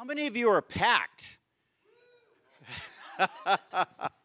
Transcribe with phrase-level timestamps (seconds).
[0.00, 1.36] How many of you are packed?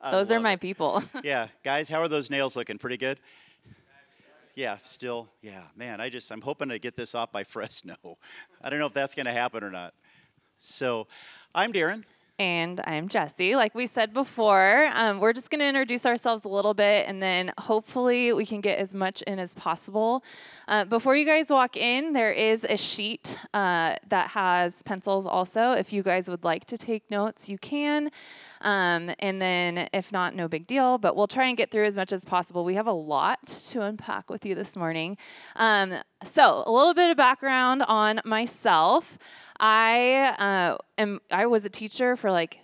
[0.10, 1.04] Those are my people.
[1.22, 2.78] Yeah, guys, how are those nails looking?
[2.78, 3.20] Pretty good?
[4.56, 5.28] Yeah, still.
[5.42, 7.98] Yeah, man, I just, I'm hoping to get this off by Fresno.
[8.64, 9.94] I don't know if that's going to happen or not.
[10.60, 11.08] So,
[11.54, 12.06] I'm Darren.
[12.38, 13.56] And I'm Jessie.
[13.56, 17.24] Like we said before, um, we're just going to introduce ourselves a little bit and
[17.24, 20.22] then hopefully we can get as much in as possible.
[20.68, 25.72] Uh, before you guys walk in, there is a sheet uh, that has pencils also.
[25.72, 28.12] If you guys would like to take notes, you can.
[28.66, 31.96] Um, and then if not, no big deal, but we'll try and get through as
[31.96, 32.66] much as possible.
[32.66, 35.18] We have a lot to unpack with you this morning.
[35.56, 35.94] Um,
[36.24, 39.20] so, a little bit of background on myself.
[39.60, 41.20] I uh, am.
[41.32, 42.60] I was a teacher for like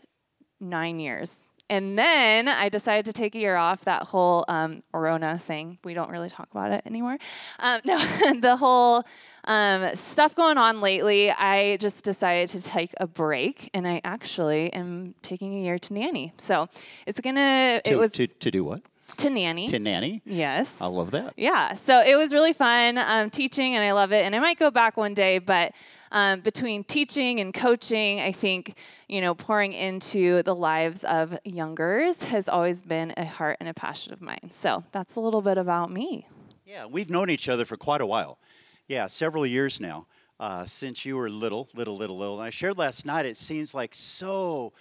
[0.59, 1.50] nine years.
[1.71, 3.85] And then I decided to take a year off.
[3.85, 7.17] That whole um, Rona thing, we don't really talk about it anymore.
[7.59, 7.97] Um, no,
[8.41, 9.05] the whole
[9.45, 14.73] um, stuff going on lately, I just decided to take a break, and I actually
[14.73, 16.33] am taking a year to nanny.
[16.37, 16.67] So
[17.05, 17.79] it's gonna.
[17.85, 18.81] To, it was to, to do what?
[19.17, 19.67] To nanny.
[19.67, 20.21] To nanny?
[20.25, 20.79] yes.
[20.81, 21.33] I love that.
[21.37, 24.25] Yeah, so it was really fun um, teaching, and I love it.
[24.25, 25.73] And I might go back one day, but
[26.11, 28.75] um, between teaching and coaching, I think
[29.07, 33.73] you know pouring into the lives of youngers has always been a heart and a
[33.73, 34.49] passion of mine.
[34.51, 36.27] So that's a little bit about me.
[36.65, 38.39] Yeah, we've known each other for quite a while.
[38.87, 40.07] Yeah, several years now,
[40.39, 42.39] uh, since you were little, little, little, little.
[42.39, 44.73] And I shared last night, it seems like so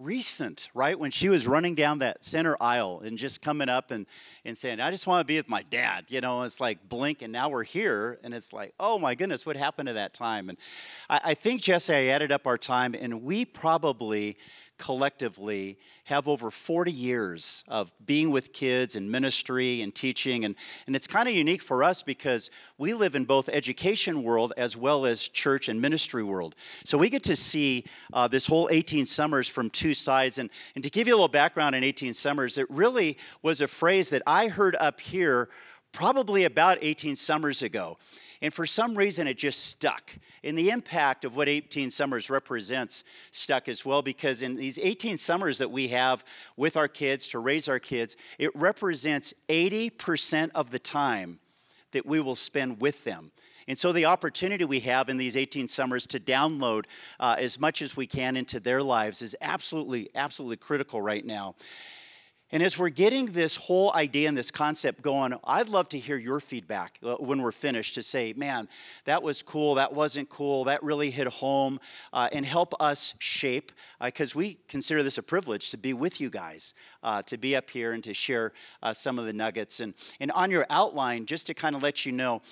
[0.00, 0.98] recent, right?
[0.98, 4.06] When she was running down that center aisle and just coming up and,
[4.44, 6.06] and saying, I just want to be with my dad.
[6.08, 8.18] You know, it's like blink, and now we're here.
[8.24, 10.48] And it's like, oh my goodness, what happened to that time?
[10.48, 10.58] And
[11.08, 14.36] I, I think, Jesse, I added up our time, and we probably
[14.80, 20.44] collectively have over 40 years of being with kids and ministry and teaching.
[20.44, 24.52] And, and it's kind of unique for us because we live in both education world
[24.56, 26.56] as well as church and ministry world.
[26.84, 30.38] So we get to see uh, this whole 18 summers from two sides.
[30.38, 33.66] And, and to give you a little background in 18 summers it really was a
[33.66, 35.48] phrase that i heard up here
[35.92, 37.98] probably about 18 summers ago
[38.42, 40.12] and for some reason, it just stuck.
[40.42, 45.18] And the impact of what 18 summers represents stuck as well, because in these 18
[45.18, 46.24] summers that we have
[46.56, 51.38] with our kids to raise our kids, it represents 80% of the time
[51.92, 53.30] that we will spend with them.
[53.68, 56.86] And so, the opportunity we have in these 18 summers to download
[57.20, 61.54] uh, as much as we can into their lives is absolutely, absolutely critical right now.
[62.52, 66.16] And as we're getting this whole idea and this concept going, I'd love to hear
[66.16, 68.68] your feedback uh, when we're finished to say, man,
[69.04, 71.78] that was cool, that wasn't cool, that really hit home,
[72.12, 73.70] uh, and help us shape,
[74.04, 76.74] because uh, we consider this a privilege to be with you guys,
[77.04, 79.78] uh, to be up here and to share uh, some of the nuggets.
[79.78, 82.42] And, and on your outline, just to kind of let you know,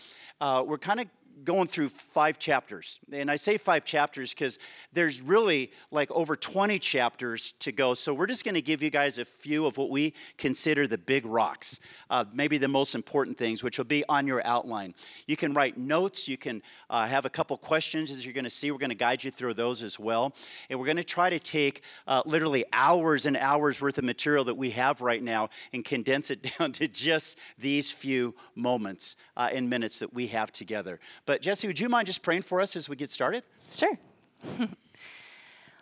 [0.41, 1.07] uh, we're kind of
[1.45, 2.99] going through five chapters.
[3.13, 4.59] And I say five chapters because
[4.93, 7.95] there's really like over 20 chapters to go.
[7.95, 10.99] So we're just going to give you guys a few of what we consider the
[10.99, 14.95] big rocks, uh, maybe the most important things, which will be on your outline.
[15.27, 18.51] You can write notes, you can uh, have a couple questions as you're going to
[18.51, 18.71] see.
[18.71, 20.35] We're going to guide you through those as well.
[20.71, 24.45] And we're going to try to take uh, literally hours and hours worth of material
[24.45, 29.49] that we have right now and condense it down to just these few moments uh,
[29.53, 30.99] and minutes that we have together.
[31.29, 33.45] But Jesse, would you mind just praying for us as we get started?
[33.71, 33.99] Sure.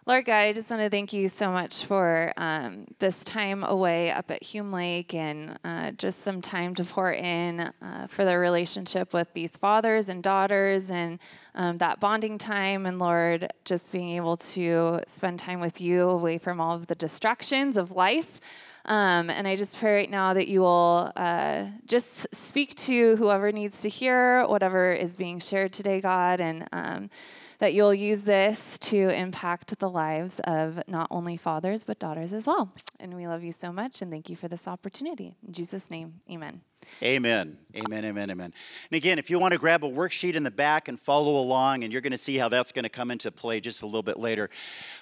[0.04, 4.10] Lord God, I just want to thank you so much for um, this time away
[4.10, 8.36] up at Hume Lake and uh, just some time to pour in uh, for the
[8.36, 11.20] relationship with these fathers and daughters and
[11.54, 12.84] um, that bonding time.
[12.84, 16.96] And Lord, just being able to spend time with you away from all of the
[16.96, 18.40] distractions of life.
[18.86, 23.50] Um, and I just pray right now that you will uh, just speak to whoever
[23.50, 27.10] needs to hear whatever is being shared today, God, and um,
[27.58, 32.46] that you'll use this to impact the lives of not only fathers, but daughters as
[32.46, 32.72] well.
[33.00, 35.36] And we love you so much and thank you for this opportunity.
[35.46, 36.60] In Jesus' name, amen.
[37.02, 37.58] Amen.
[37.74, 38.04] Amen.
[38.04, 38.30] Amen.
[38.30, 38.52] Amen.
[38.90, 41.84] And again, if you want to grab a worksheet in the back and follow along,
[41.84, 44.02] and you're going to see how that's going to come into play just a little
[44.02, 44.48] bit later.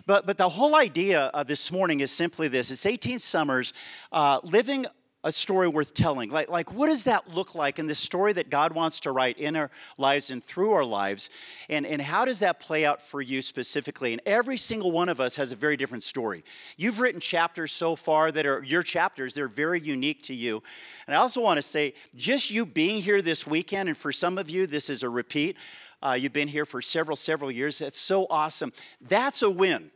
[0.06, 3.72] But, but the whole idea of this morning is simply this it's 18 summers
[4.12, 4.86] uh, living
[5.24, 6.30] a story worth telling.
[6.30, 9.38] Like, like, what does that look like in the story that God wants to write
[9.38, 11.30] in our lives and through our lives?
[11.70, 14.12] And, and how does that play out for you specifically?
[14.12, 16.44] And every single one of us has a very different story.
[16.76, 20.62] You've written chapters so far that are your chapters, they're very unique to you.
[21.06, 24.36] And I also want to say, just you being here this weekend, and for some
[24.36, 25.56] of you, this is a repeat.
[26.02, 27.78] Uh, you've been here for several, several years.
[27.78, 28.74] That's so awesome.
[29.00, 29.90] That's a win.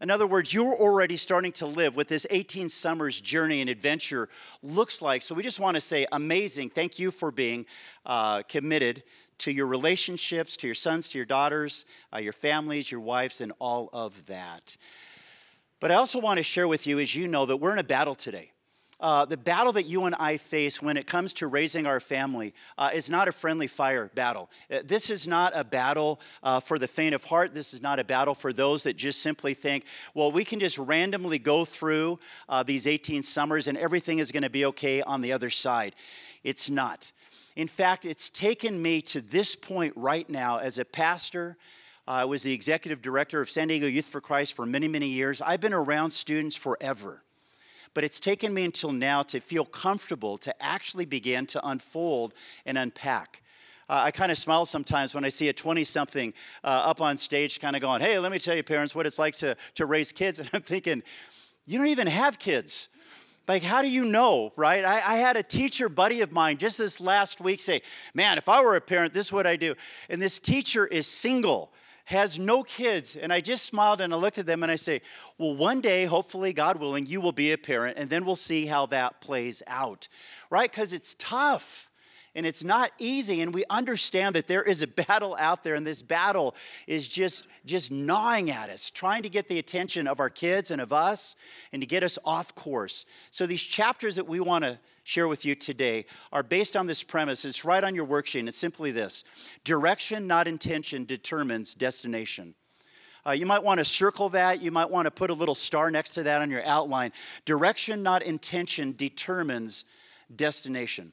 [0.00, 4.28] In other words, you're already starting to live what this 18 summers journey and adventure
[4.62, 5.22] looks like.
[5.22, 6.70] So we just want to say, amazing.
[6.70, 7.66] Thank you for being
[8.04, 9.04] uh, committed
[9.38, 13.52] to your relationships, to your sons, to your daughters, uh, your families, your wives, and
[13.58, 14.76] all of that.
[15.80, 17.84] But I also want to share with you, as you know, that we're in a
[17.84, 18.53] battle today.
[19.04, 22.54] Uh, the battle that you and I face when it comes to raising our family
[22.78, 24.48] uh, is not a friendly fire battle.
[24.70, 27.52] Uh, this is not a battle uh, for the faint of heart.
[27.52, 29.84] This is not a battle for those that just simply think,
[30.14, 32.18] well, we can just randomly go through
[32.48, 35.94] uh, these 18 summers and everything is going to be okay on the other side.
[36.42, 37.12] It's not.
[37.56, 41.58] In fact, it's taken me to this point right now as a pastor.
[42.08, 45.42] I was the executive director of San Diego Youth for Christ for many, many years.
[45.42, 47.23] I've been around students forever.
[47.94, 52.34] But it's taken me until now to feel comfortable to actually begin to unfold
[52.66, 53.42] and unpack.
[53.88, 56.32] Uh, I kind of smile sometimes when I see a 20 something
[56.62, 59.18] uh, up on stage, kind of going, Hey, let me tell you, parents, what it's
[59.18, 60.38] like to, to raise kids.
[60.44, 61.02] And I'm thinking,
[61.66, 62.88] You don't even have kids.
[63.46, 64.84] Like, how do you know, right?
[64.84, 67.82] I, I, had a teacher buddy of mine just this last week say,
[68.14, 69.74] Man, if I were a parent, this is what I do.
[70.08, 71.70] And this teacher is single,
[72.04, 73.16] has no kids.
[73.16, 75.00] And I just smiled and I looked at them and I say,
[75.38, 78.66] Well, one day, hopefully, God willing, you will be a parent, and then we'll see
[78.66, 80.08] how that plays out,
[80.50, 80.70] right?
[80.70, 81.90] Because it's tough
[82.34, 85.86] and it's not easy and we understand that there is a battle out there and
[85.86, 86.54] this battle
[86.86, 90.80] is just just gnawing at us trying to get the attention of our kids and
[90.80, 91.36] of us
[91.72, 95.44] and to get us off course so these chapters that we want to share with
[95.44, 99.22] you today are based on this premise it's right on your worksheet it's simply this
[99.62, 102.54] direction not intention determines destination
[103.26, 104.60] uh, you might want to circle that.
[104.60, 107.12] You might want to put a little star next to that on your outline.
[107.46, 109.86] Direction, not intention, determines
[110.34, 111.12] destination.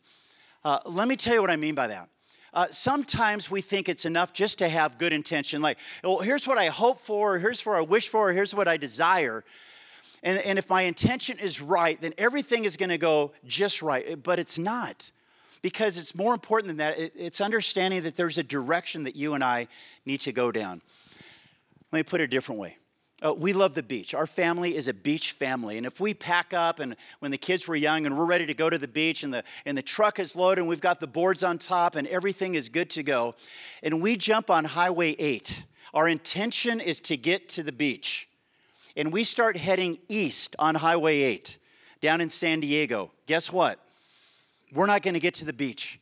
[0.63, 2.09] Uh, let me tell you what I mean by that.
[2.53, 6.57] Uh, sometimes we think it's enough just to have good intention, like, well, here's what
[6.57, 9.45] I hope for, here's what I wish for, here's what I desire.
[10.23, 14.21] And, and if my intention is right, then everything is going to go just right.
[14.21, 15.11] But it's not,
[15.61, 16.99] because it's more important than that.
[16.99, 19.67] It, it's understanding that there's a direction that you and I
[20.05, 20.81] need to go down.
[21.91, 22.77] Let me put it a different way.
[23.23, 24.15] Uh, we love the beach.
[24.15, 25.77] Our family is a beach family.
[25.77, 28.53] And if we pack up and when the kids were young and we're ready to
[28.55, 31.05] go to the beach and the, and the truck is loaded and we've got the
[31.05, 33.35] boards on top and everything is good to go,
[33.83, 38.27] and we jump on Highway 8, our intention is to get to the beach.
[38.95, 41.57] And we start heading east on Highway 8
[42.01, 43.11] down in San Diego.
[43.25, 43.79] Guess what?
[44.73, 45.99] We're not going to get to the beach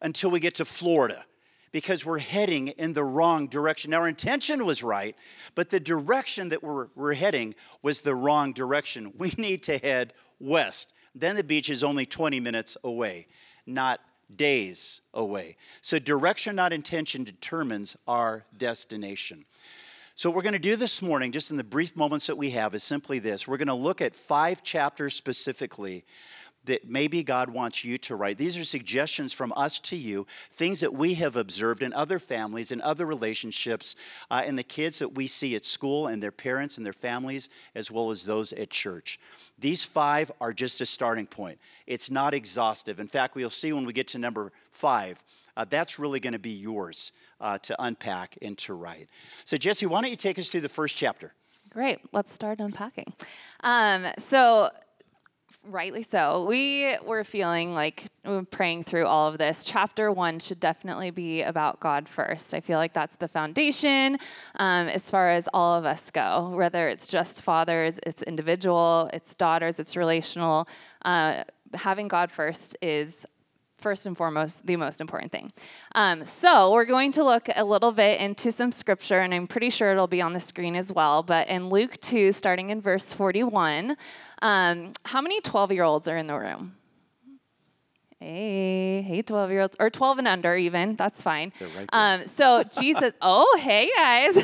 [0.00, 1.24] until we get to Florida
[1.72, 3.92] because we're heading in the wrong direction.
[3.92, 5.14] Now, our intention was right,
[5.54, 9.12] but the direction that we're, we're heading was the wrong direction.
[9.18, 10.92] We need to head west.
[11.14, 13.28] Then the beach is only 20 minutes away,
[13.66, 14.00] not
[14.34, 15.56] days away.
[15.82, 19.44] So, direction, not intention, determines our destination.
[20.20, 22.50] So, what we're going to do this morning, just in the brief moments that we
[22.50, 23.48] have, is simply this.
[23.48, 26.04] We're going to look at five chapters specifically
[26.66, 28.36] that maybe God wants you to write.
[28.36, 32.70] These are suggestions from us to you, things that we have observed in other families
[32.70, 33.96] and other relationships,
[34.30, 37.48] uh, and the kids that we see at school and their parents and their families,
[37.74, 39.18] as well as those at church.
[39.58, 41.58] These five are just a starting point.
[41.86, 43.00] It's not exhaustive.
[43.00, 45.24] In fact, we'll see when we get to number five,
[45.56, 49.08] uh, that's really going to be yours uh, to unpack and to write.
[49.44, 51.32] So, Jesse, why don't you take us through the first chapter?
[51.70, 52.00] Great.
[52.12, 53.12] Let's start unpacking.
[53.60, 54.70] Um, so,
[55.64, 56.44] rightly so.
[56.46, 59.64] We were feeling like we were praying through all of this.
[59.64, 62.54] Chapter one should definitely be about God first.
[62.54, 64.18] I feel like that's the foundation
[64.58, 69.34] um, as far as all of us go, whether it's just fathers, it's individual, it's
[69.34, 70.66] daughters, it's relational.
[71.04, 73.26] Uh, having God first is
[73.80, 75.52] first and foremost the most important thing.
[75.94, 79.70] Um, so, we're going to look a little bit into some scripture, and I'm pretty
[79.70, 81.22] sure it'll be on the screen as well.
[81.22, 83.96] But in Luke 2, starting in verse 41,
[84.42, 86.76] um, how many 12 year olds are in the room?
[88.22, 90.94] Hey, hey, 12 year olds, or 12 and under, even.
[90.94, 91.54] That's fine.
[91.58, 94.36] Right um, so, Jesus, oh, hey, guys.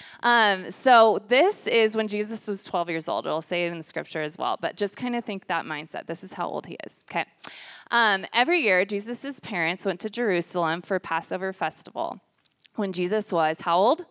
[0.22, 3.26] um, so, this is when Jesus was 12 years old.
[3.26, 6.06] It'll say it in the scripture as well, but just kind of think that mindset.
[6.06, 7.04] This is how old he is.
[7.10, 7.26] Okay.
[7.90, 12.20] Um, every year, Jesus' parents went to Jerusalem for Passover festival.
[12.76, 14.06] When Jesus was how old?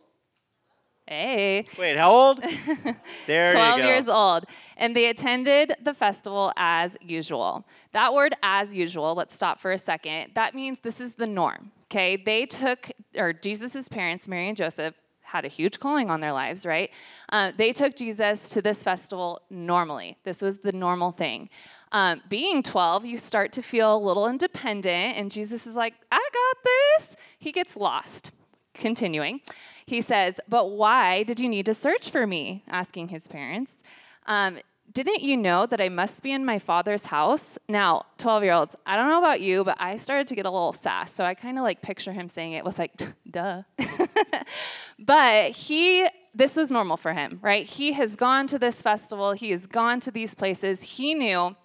[1.07, 1.65] Hey.
[1.77, 2.43] Wait, how old?
[3.27, 3.89] There 12 you go.
[3.89, 4.45] years old.
[4.77, 7.65] And they attended the festival as usual.
[7.91, 10.31] That word as usual, let's stop for a second.
[10.35, 11.71] That means this is the norm.
[11.91, 12.15] Okay?
[12.15, 16.65] They took, or Jesus' parents, Mary and Joseph, had a huge calling on their lives,
[16.65, 16.91] right?
[17.29, 20.17] Uh, they took Jesus to this festival normally.
[20.23, 21.49] This was the normal thing.
[21.93, 26.27] Um, being 12, you start to feel a little independent, and Jesus is like, I
[26.33, 27.15] got this.
[27.37, 28.31] He gets lost.
[28.73, 29.41] Continuing,
[29.85, 32.63] he says, But why did you need to search for me?
[32.67, 33.83] Asking his parents.
[34.25, 34.57] Um,
[34.91, 37.59] didn't you know that I must be in my father's house?
[37.69, 40.49] Now, 12 year olds, I don't know about you, but I started to get a
[40.49, 41.11] little sass.
[41.11, 42.93] So I kind of like picture him saying it with like,
[43.29, 43.63] duh.
[44.99, 47.65] but he, this was normal for him, right?
[47.65, 50.81] He has gone to this festival, he has gone to these places.
[50.97, 51.55] He knew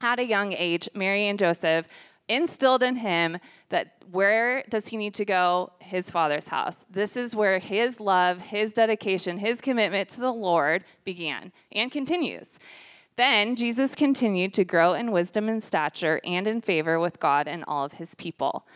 [0.00, 1.88] at a young age, Mary and Joseph
[2.28, 3.38] instilled in him
[3.68, 5.72] that where does he need to go?
[5.78, 6.84] His father's house.
[6.90, 12.58] This is where his love, his dedication, his commitment to the Lord began and continues.
[13.16, 17.64] Then Jesus continued to grow in wisdom and stature and in favor with God and
[17.66, 18.66] all of his people.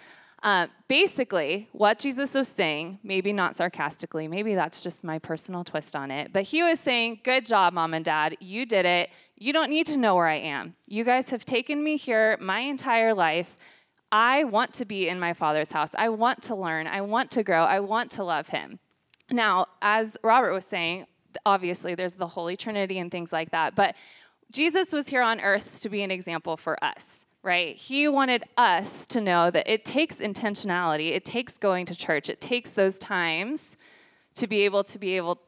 [0.43, 5.95] Uh, basically, what Jesus was saying, maybe not sarcastically, maybe that's just my personal twist
[5.95, 8.39] on it, but he was saying, Good job, mom and dad.
[8.41, 9.11] You did it.
[9.42, 10.75] You don't need to know where I am.
[10.87, 13.56] You guys have taken me here my entire life.
[14.12, 15.92] I want to be in my father's house.
[15.97, 16.87] I want to learn.
[16.87, 17.64] I want to grow.
[17.64, 18.80] I want to love him.
[19.30, 21.06] Now, as Robert was saying,
[21.47, 23.97] obviously there's the Holy Trinity and things like that, but
[24.52, 27.75] Jesus was here on earth to be an example for us, right?
[27.76, 32.42] He wanted us to know that it takes intentionality, it takes going to church, it
[32.42, 33.78] takes those times
[34.35, 35.38] to be able to be able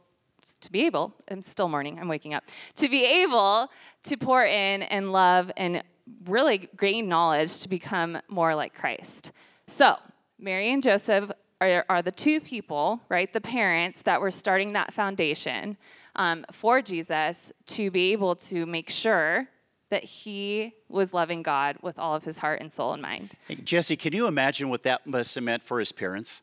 [0.61, 2.45] to be able, I'm still morning, I'm waking up,
[2.77, 3.71] to be able
[4.05, 5.83] to pour in and love and
[6.27, 9.33] really gain knowledge to become more like Christ.
[9.67, 9.97] So,
[10.39, 11.31] Mary and Joseph
[11.61, 15.77] are, are the two people, right, the parents that were starting that foundation
[16.17, 19.49] um, for Jesus to be able to make sure
[19.91, 23.35] that he was loving God with all of his heart and soul and mind.
[23.47, 26.43] Hey, Jesse, can you imagine what that must have meant for his parents?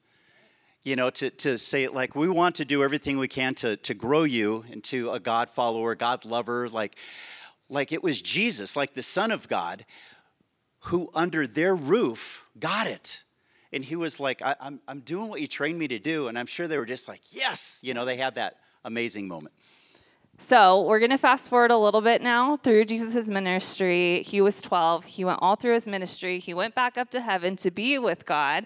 [0.90, 3.94] You know, to, to say, like, we want to do everything we can to, to
[3.94, 6.98] grow you into a God follower, God lover, like,
[7.70, 9.86] like it was Jesus, like the Son of God,
[10.86, 13.22] who under their roof got it.
[13.72, 16.28] And he was like, I, am I'm, I'm doing what you trained me to do.
[16.28, 19.54] And I'm sure they were just like, yes, you know, they had that amazing moment.
[20.40, 24.24] So we're going to fast forward a little bit now through Jesus' ministry.
[24.24, 25.06] He was 12.
[25.06, 26.40] He went all through his ministry.
[26.40, 28.66] He went back up to heaven to be with God.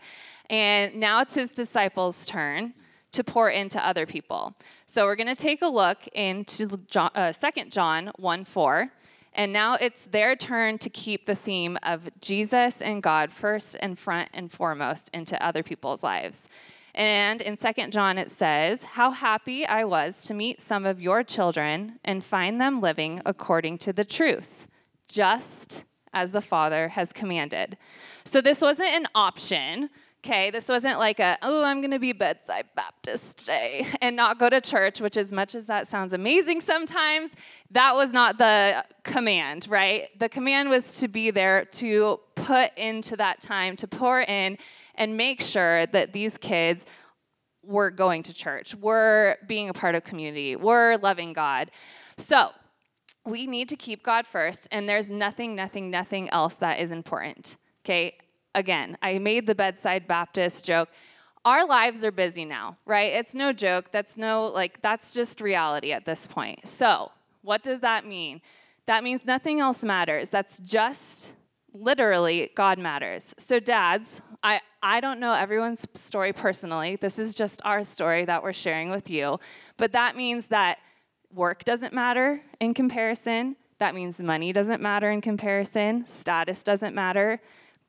[0.49, 2.73] And now it's his disciples' turn
[3.13, 4.55] to pour into other people.
[4.85, 8.91] So we're going to take a look into John, uh, 2 John 1 4.
[9.35, 13.97] And now it's their turn to keep the theme of Jesus and God first and
[13.97, 16.47] front and foremost into other people's lives.
[16.95, 21.23] And in 2 John, it says, How happy I was to meet some of your
[21.23, 24.67] children and find them living according to the truth,
[25.07, 27.77] just as the Father has commanded.
[28.23, 29.89] So this wasn't an option.
[30.25, 34.39] Okay, this wasn't like a, oh, I'm going to be bedside Baptist today and not
[34.39, 37.31] go to church, which, as much as that sounds amazing sometimes,
[37.71, 40.17] that was not the command, right?
[40.17, 44.57] The command was to be there to put into that time, to pour in
[44.95, 46.85] and make sure that these kids
[47.61, 51.69] were going to church, were being a part of community, were loving God.
[52.15, 52.51] So,
[53.25, 57.57] we need to keep God first, and there's nothing, nothing, nothing else that is important.
[57.83, 58.15] Okay,
[58.55, 60.89] again, I made the bedside Baptist joke.
[61.45, 63.11] Our lives are busy now, right?
[63.13, 63.91] It's no joke.
[63.91, 66.67] That's no, like, that's just reality at this point.
[66.67, 68.41] So, what does that mean?
[68.85, 70.29] That means nothing else matters.
[70.29, 71.33] That's just
[71.73, 73.33] literally God matters.
[73.37, 76.95] So, dads, I, I don't know everyone's story personally.
[76.95, 79.39] This is just our story that we're sharing with you.
[79.77, 80.77] But that means that
[81.33, 83.57] work doesn't matter in comparison.
[83.79, 86.05] That means money doesn't matter in comparison.
[86.07, 87.41] Status doesn't matter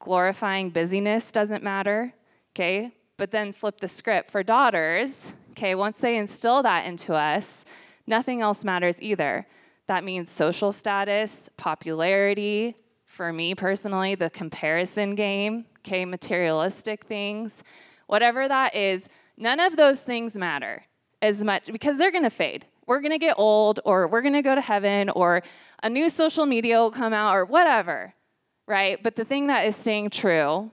[0.04, 2.14] glorifying busyness doesn't matter,
[2.52, 2.92] okay?
[3.16, 5.75] But then flip the script for daughters, okay?
[5.75, 7.64] Once they instill that into us,
[8.06, 9.46] nothing else matters either.
[9.87, 17.62] That means social status, popularity, for me personally, the comparison game, okay, materialistic things,
[18.06, 20.84] whatever that is, none of those things matter
[21.23, 22.66] as much because they're gonna fade.
[22.87, 25.42] We're gonna get old, or we're gonna go to heaven, or
[25.82, 28.14] a new social media will come out, or whatever
[28.66, 29.02] right?
[29.02, 30.71] But the thing that is staying true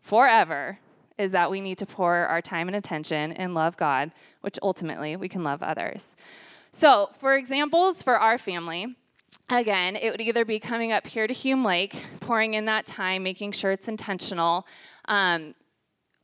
[0.00, 0.78] forever
[1.18, 5.16] is that we need to pour our time and attention and love God, which ultimately
[5.16, 6.16] we can love others.
[6.72, 8.96] So, for examples for our family,
[9.50, 13.22] again, it would either be coming up here to Hume Lake, pouring in that time,
[13.22, 14.66] making sure it's intentional,
[15.06, 15.54] um,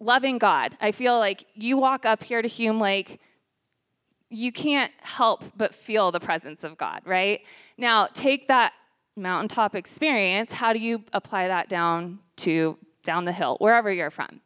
[0.01, 0.77] loving God.
[0.81, 3.21] I feel like you walk up here to Hume Lake,
[4.31, 7.43] you can't help but feel the presence of God, right?
[7.77, 8.73] Now, take that
[9.19, 14.41] mountaintop experience, how do you apply that down to down the hill, wherever you're from?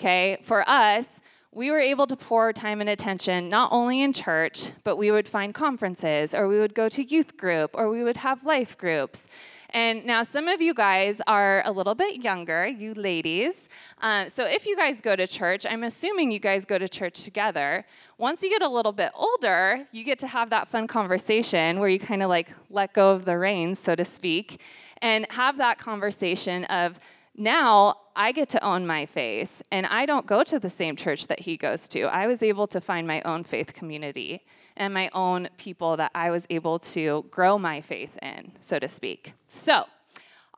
[0.00, 1.20] Okay, for us,
[1.52, 5.28] we were able to pour time and attention not only in church, but we would
[5.28, 9.28] find conferences or we would go to youth group or we would have life groups.
[9.74, 13.68] And now some of you guys are a little bit younger, you ladies.
[14.00, 17.24] Uh, so if you guys go to church, I'm assuming you guys go to church
[17.24, 17.84] together.
[18.16, 21.88] Once you get a little bit older, you get to have that fun conversation where
[21.88, 24.60] you kind of like let go of the reins, so to speak,
[25.02, 27.00] and have that conversation of,
[27.36, 31.26] now I get to own my faith, and I don't go to the same church
[31.26, 32.02] that he goes to.
[32.02, 34.44] I was able to find my own faith community
[34.76, 38.88] and my own people that I was able to grow my faith in, so to
[38.88, 39.34] speak.
[39.46, 39.86] So,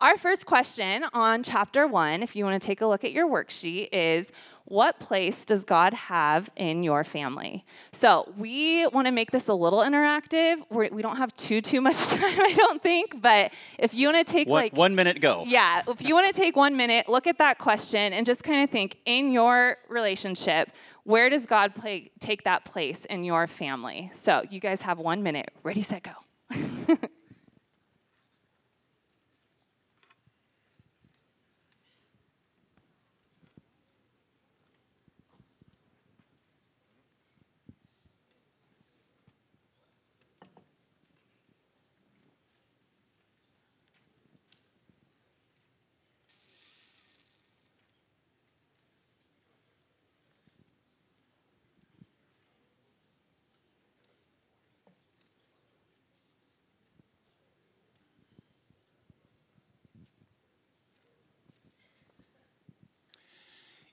[0.00, 3.28] our first question on chapter one, if you want to take a look at your
[3.28, 4.30] worksheet, is
[4.66, 7.64] what place does God have in your family?
[7.92, 10.62] So we want to make this a little interactive.
[10.70, 13.22] We're, we do not have too too much time, I don't think.
[13.22, 15.44] But if you want to take one, like one minute, go.
[15.46, 18.62] Yeah, if you want to take one minute, look at that question and just kind
[18.62, 20.70] of think in your relationship,
[21.04, 24.10] where does God play, take that place in your family?
[24.12, 25.52] So you guys have one minute.
[25.62, 26.96] Ready, set, go.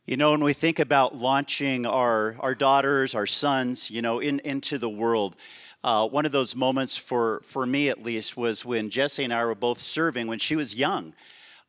[0.05, 4.39] You know, when we think about launching our, our daughters, our sons, you know, in,
[4.39, 5.37] into the world,
[5.81, 9.45] uh, one of those moments for, for me at least was when Jesse and I
[9.45, 11.13] were both serving when she was young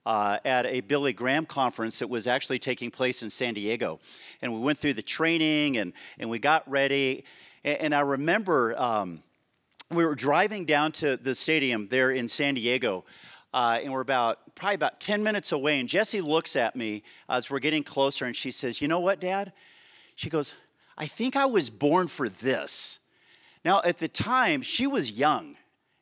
[0.04, 4.00] uh, at a Billy Graham conference that was actually taking place in San Diego.
[4.42, 7.22] And we went through the training and, and we got ready.
[7.62, 9.22] And, and I remember um,
[9.92, 13.04] we were driving down to the stadium there in San Diego
[13.54, 15.78] uh, and we're about probably about 10 minutes away.
[15.78, 19.20] And Jesse looks at me as we're getting closer and she says, You know what,
[19.20, 19.52] Dad?
[20.16, 20.54] She goes,
[20.98, 22.98] I think I was born for this.
[23.64, 25.56] Now, at the time, she was young.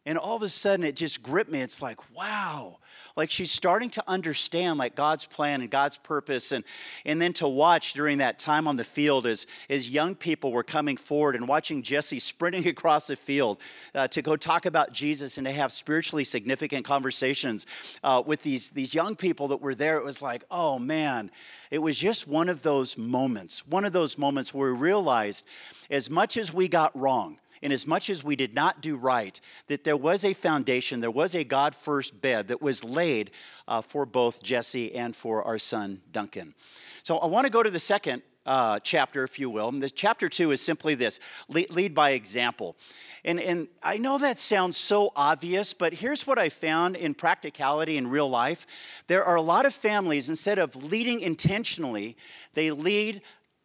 [0.05, 1.61] And all of a sudden, it just gripped me.
[1.61, 2.79] It's like, wow,
[3.17, 6.65] like she's starting to understand like god's plan and god's purpose and
[7.05, 10.63] and then to watch during that time on the field as as young people were
[10.63, 13.59] coming forward and watching jesse sprinting across the field
[13.95, 17.67] uh, to go talk about jesus and to have spiritually significant conversations
[18.03, 19.97] uh, with these these young people that were there.
[19.97, 21.31] It was like oh man
[21.71, 25.45] it was just one of those moments one of those moments where we realized
[25.91, 29.41] as much as we got wrong and as much as we did not do right,
[29.69, 33.31] that there was a foundation, there was a God first bed that was laid
[33.69, 36.55] uh, for both Jesse and for our son Duncan.
[37.03, 39.69] So I want to go to the second uh, chapter, if you will.
[39.69, 42.77] And the chapter two is simply this lead, lead by example.
[43.25, 47.97] And, and I know that sounds so obvious, but here's what I found in practicality
[47.97, 48.67] in real life.
[49.07, 52.17] There are a lot of families, instead of leading intentionally,
[52.55, 53.23] they lead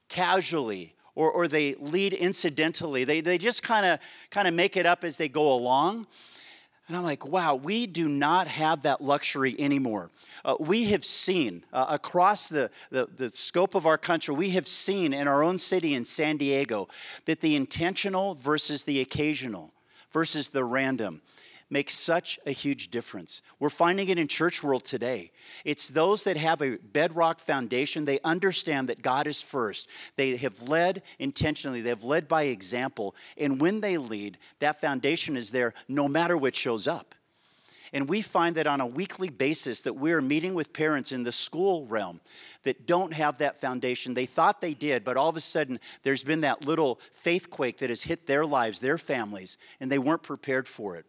[0.09, 3.03] casually or, or they lead incidentally.
[3.03, 3.99] They, they just kind of
[4.29, 6.05] kind of make it up as they go along.
[6.87, 10.09] And I'm like, wow, we do not have that luxury anymore.
[10.45, 14.69] Uh, we have seen uh, across the, the, the, scope of our country, we have
[14.69, 16.87] seen in our own city in San Diego
[17.25, 19.73] that the intentional versus the occasional
[20.11, 21.21] versus the random
[21.69, 23.41] makes such a huge difference.
[23.59, 25.31] We're finding it in church world today.
[25.65, 29.87] It's those that have a bedrock foundation, they understand that God is first.
[30.15, 35.51] They have led intentionally, they've led by example, and when they lead, that foundation is
[35.51, 37.15] there no matter what shows up.
[37.93, 41.31] And we find that on a weekly basis that we're meeting with parents in the
[41.31, 42.19] school realm
[42.63, 44.13] that don't have that foundation.
[44.13, 47.77] They thought they did, but all of a sudden there's been that little faith quake
[47.77, 51.05] that has hit their lives, their families, and they weren't prepared for it.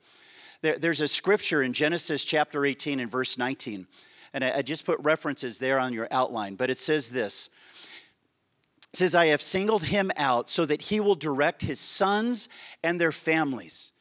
[0.60, 3.86] There, there's a scripture in Genesis chapter 18 and verse 19,
[4.32, 7.48] and I, I just put references there on your outline, but it says this.
[8.92, 12.48] It says, I have singled him out so that he will direct his sons
[12.82, 13.92] and their families.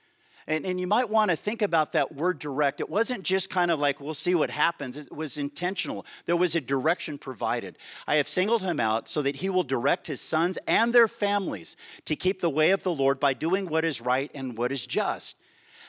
[0.48, 2.80] And, and you might want to think about that word direct.
[2.80, 4.96] It wasn't just kind of like, we'll see what happens.
[4.96, 6.06] It was intentional.
[6.26, 7.78] There was a direction provided.
[8.08, 11.76] I have singled him out so that he will direct his sons and their families
[12.06, 14.88] to keep the way of the Lord by doing what is right and what is
[14.88, 15.38] just.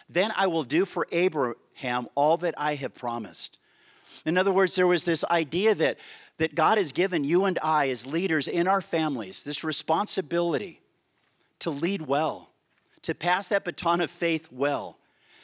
[0.09, 3.59] Then I will do for Abraham all that I have promised.
[4.25, 5.99] In other words, there was this idea that,
[6.39, 10.81] that God has given you and I, as leaders in our families, this responsibility
[11.61, 12.51] to lead well,
[13.03, 14.99] to pass that baton of faith well,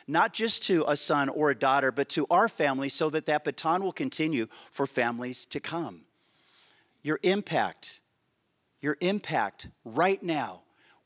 [0.07, 3.44] not just to a son or a daughter, but to our family, so that that
[3.44, 6.03] baton will continue for families to come.
[7.03, 8.00] Your impact,
[8.81, 10.62] your impact right now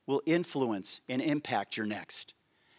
[0.06, 2.34] will influence and impact your next.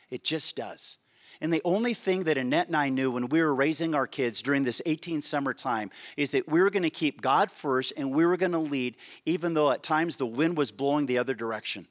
[0.09, 0.97] It just does.
[1.41, 4.41] And the only thing that Annette and I knew when we were raising our kids
[4.41, 8.11] during this 18 summer time is that we were going to keep God first and
[8.11, 11.33] we were going to lead, even though at times the wind was blowing the other
[11.33, 11.87] direction.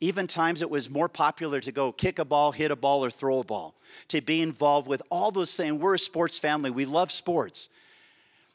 [0.00, 3.10] Even times it was more popular to go kick a ball, hit a ball, or
[3.10, 3.74] throw a ball,
[4.08, 5.80] to be involved with all those things.
[5.80, 7.68] We're a sports family, we love sports.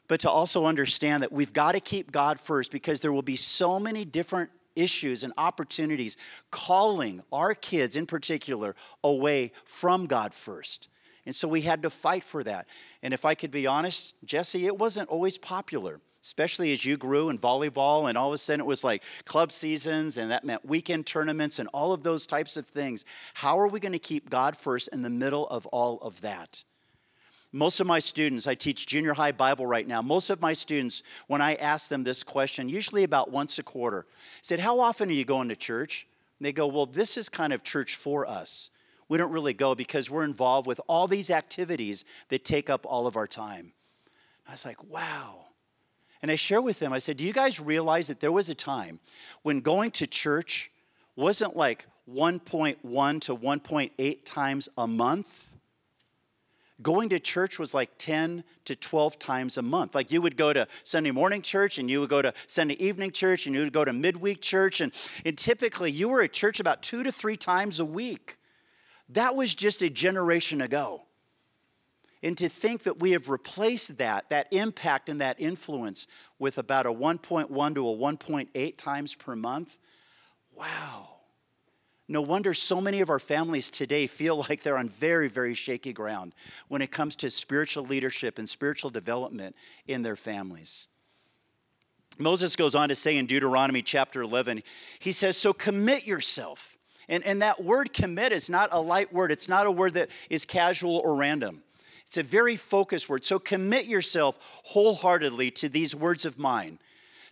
[0.08, 3.36] But to also understand that we've got to keep God first because there will be
[3.36, 4.50] so many different
[4.80, 6.16] issues and opportunities
[6.50, 10.88] calling our kids in particular away from God first.
[11.26, 12.66] And so we had to fight for that.
[13.02, 17.28] And if I could be honest, Jesse, it wasn't always popular, especially as you grew
[17.28, 20.64] in volleyball, and all of a sudden it was like club seasons, and that meant
[20.64, 23.04] weekend tournaments and all of those types of things.
[23.34, 26.64] How are we going to keep God first in the middle of all of that?
[27.52, 30.02] Most of my students, I teach junior high Bible right now.
[30.02, 34.06] Most of my students, when I ask them this question, usually about once a quarter,
[34.40, 36.06] said, How often are you going to church?
[36.38, 38.70] And they go, Well, this is kind of church for us.
[39.08, 43.08] We don't really go because we're involved with all these activities that take up all
[43.08, 43.72] of our time.
[44.46, 45.46] I was like, Wow.
[46.22, 48.54] And I share with them, I said, Do you guys realize that there was a
[48.54, 49.00] time
[49.42, 50.70] when going to church
[51.16, 55.49] wasn't like 1.1 to 1.8 times a month?
[56.82, 59.94] Going to church was like 10 to 12 times a month.
[59.94, 63.10] Like you would go to Sunday morning church and you would go to Sunday evening
[63.10, 64.80] church and you would go to midweek church.
[64.80, 64.92] And,
[65.24, 68.36] and typically you were at church about two to three times a week.
[69.08, 71.02] That was just a generation ago.
[72.22, 76.06] And to think that we have replaced that, that impact and that influence
[76.38, 79.78] with about a 1.1 to a 1.8 times per month,
[80.54, 81.09] wow.
[82.10, 85.92] No wonder so many of our families today feel like they're on very, very shaky
[85.92, 86.34] ground
[86.66, 89.54] when it comes to spiritual leadership and spiritual development
[89.86, 90.88] in their families.
[92.18, 94.64] Moses goes on to say in Deuteronomy chapter 11,
[94.98, 96.76] he says, So commit yourself.
[97.08, 100.10] And, and that word commit is not a light word, it's not a word that
[100.28, 101.62] is casual or random.
[102.06, 103.24] It's a very focused word.
[103.24, 106.80] So commit yourself wholeheartedly to these words of mine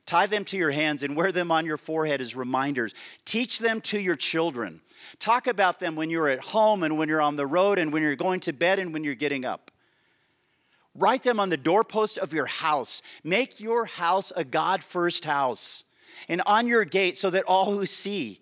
[0.08, 2.94] Tie them to your hands and wear them on your forehead as reminders.
[3.26, 4.80] Teach them to your children.
[5.18, 8.02] Talk about them when you're at home and when you're on the road and when
[8.02, 9.70] you're going to bed and when you're getting up.
[10.94, 13.02] Write them on the doorpost of your house.
[13.22, 15.84] Make your house a God first house
[16.26, 18.40] and on your gate so that all who see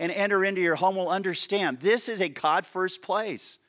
[0.00, 3.60] and enter into your home will understand this is a God first place.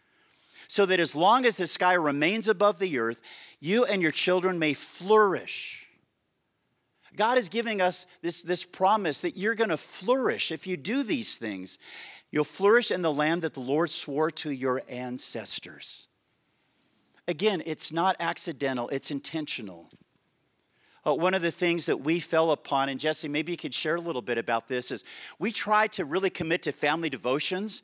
[0.68, 3.22] So that as long as the sky remains above the earth,
[3.60, 5.85] you and your children may flourish
[7.16, 11.04] God is giving us this, this promise that you're going to flourish if you do
[11.04, 11.80] these things.
[12.32, 16.08] You'll flourish in the land that the Lord swore to your ancestors.
[17.28, 19.90] Again, it's not accidental, it's intentional.
[21.08, 23.96] Uh, one of the things that we fell upon, and Jesse, maybe you could share
[23.96, 25.04] a little bit about this, is
[25.38, 27.84] we tried to really commit to family devotions.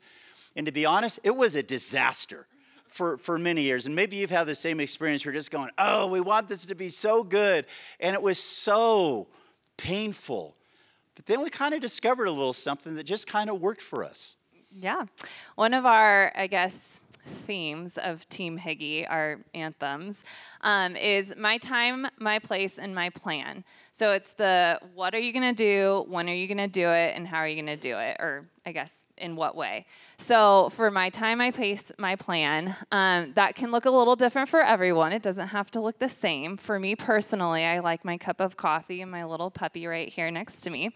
[0.56, 2.46] And to be honest, it was a disaster
[2.92, 3.86] for, for many years.
[3.86, 5.24] And maybe you've had the same experience.
[5.24, 7.66] You're just going, oh, we want this to be so good.
[8.00, 9.28] And it was so
[9.76, 10.56] painful.
[11.14, 14.04] But then we kind of discovered a little something that just kind of worked for
[14.04, 14.36] us.
[14.74, 15.04] Yeah.
[15.56, 17.00] One of our, I guess,
[17.46, 20.24] themes of Team Higgy, our anthems,
[20.62, 23.64] um, is my time, my place, and my plan.
[23.92, 26.88] So it's the what are you going to do, when are you going to do
[26.88, 29.86] it, and how are you going to do it, or I guess in what way.
[30.18, 34.48] So for my time, my pace, my plan, um, that can look a little different
[34.48, 35.12] for everyone.
[35.12, 36.56] It doesn't have to look the same.
[36.56, 40.30] For me personally, I like my cup of coffee and my little puppy right here
[40.30, 40.90] next to me.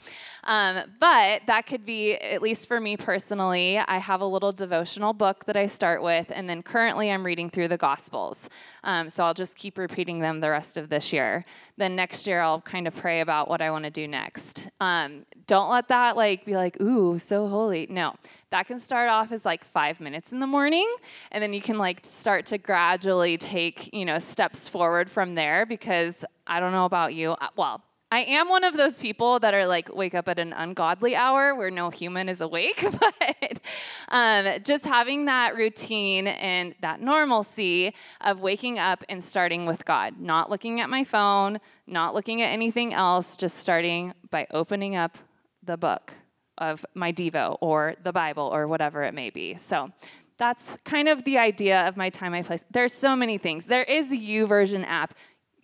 [0.45, 5.13] Um, but that could be, at least for me personally, I have a little devotional
[5.13, 8.51] book that I start with, and then currently I'm reading through the Gospels.
[8.85, 11.45] Um, so I'll just keep repeating them the rest of this year.
[11.77, 14.69] Then next year, I'll kind of pray about what I want to do next.
[14.81, 17.87] Um, don't let that like be like, ooh, so holy.
[17.89, 18.15] No,
[18.51, 20.93] that can start off as like five minutes in the morning,
[21.31, 25.67] and then you can like start to gradually take you know steps forward from there.
[25.67, 29.53] Because I don't know about you, uh, well, I am one of those people that
[29.53, 33.61] are like wake up at an ungodly hour where no human is awake, but
[34.09, 40.21] um, just having that routine and that normalcy of waking up and starting with God,
[40.21, 45.19] not looking at my phone, not looking at anything else, just starting by opening up
[45.65, 46.15] the book
[46.59, 49.57] of my Devo or the Bible or whatever it may be.
[49.57, 49.91] So
[50.39, 52.65] that's kind of the idea of my time, my place.
[52.71, 53.67] There's so many things.
[53.67, 55.15] There is a YouVersion app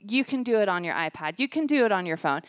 [0.08, 2.42] you can do it on your iPad, you can do it on your phone.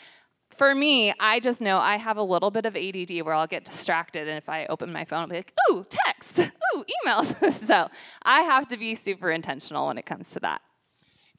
[0.50, 3.66] For me, I just know I have a little bit of ADD where I'll get
[3.66, 7.52] distracted, and if I open my phone, I'll be like, ooh, text, ooh, emails.
[7.52, 7.90] so
[8.22, 10.62] I have to be super intentional when it comes to that.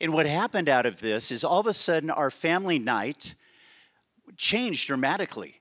[0.01, 3.37] And what happened out of this is all of a sudden our family night
[4.37, 5.61] changed dramatically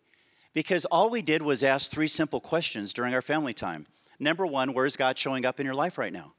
[0.53, 3.87] because all we did was ask three simple questions during our family time.
[4.19, 6.33] number one, where's God showing up in your life right now?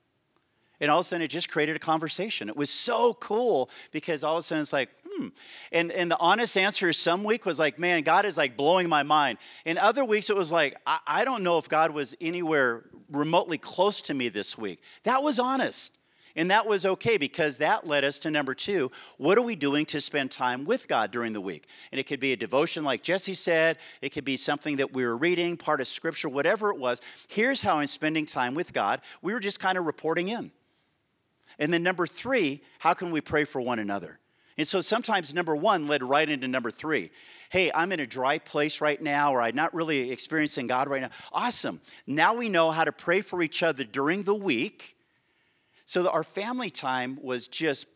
[0.80, 2.48] And all of a sudden, it just created a conversation.
[2.48, 5.28] It was so cool because all of a sudden it's like, hmm.
[5.70, 9.02] And, and the honest answer some week was like, man, God is like blowing my
[9.02, 9.38] mind.
[9.64, 13.58] In other weeks, it was like, I, I don't know if God was anywhere remotely
[13.58, 14.82] close to me this week.
[15.04, 15.96] That was honest.
[16.36, 19.86] And that was okay because that led us to number two what are we doing
[19.86, 21.68] to spend time with God during the week?
[21.92, 25.04] And it could be a devotion, like Jesse said, it could be something that we
[25.04, 27.00] were reading, part of scripture, whatever it was.
[27.28, 29.00] Here's how I'm spending time with God.
[29.22, 30.50] We were just kind of reporting in.
[31.58, 34.18] And then number three, how can we pray for one another?
[34.56, 37.10] And so sometimes number one led right into number three.
[37.50, 41.02] Hey, I'm in a dry place right now, or I'm not really experiencing God right
[41.02, 41.10] now.
[41.32, 41.80] Awesome.
[42.06, 44.96] Now we know how to pray for each other during the week
[45.84, 47.86] so our family time was just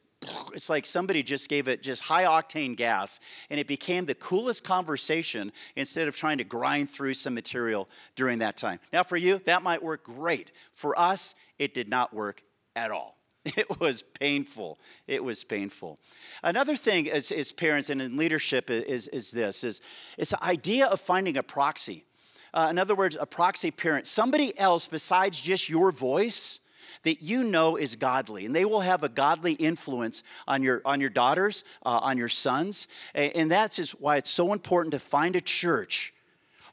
[0.52, 3.20] it's like somebody just gave it just high octane gas
[3.50, 8.40] and it became the coolest conversation instead of trying to grind through some material during
[8.40, 8.80] that time.
[8.92, 10.50] Now, for you, that might work great.
[10.72, 12.42] For us, it did not work
[12.74, 13.16] at all.
[13.56, 14.78] It was painful.
[15.06, 15.98] It was painful.
[16.42, 19.80] Another thing as, as parents and in leadership is, is this is
[20.18, 22.04] it's the idea of finding a proxy.
[22.52, 26.60] Uh, in other words, a proxy parent, somebody else besides just your voice
[27.08, 31.00] that you know is godly, and they will have a godly influence on your, on
[31.00, 32.86] your daughters, uh, on your sons.
[33.14, 36.12] And that's why it's so important to find a church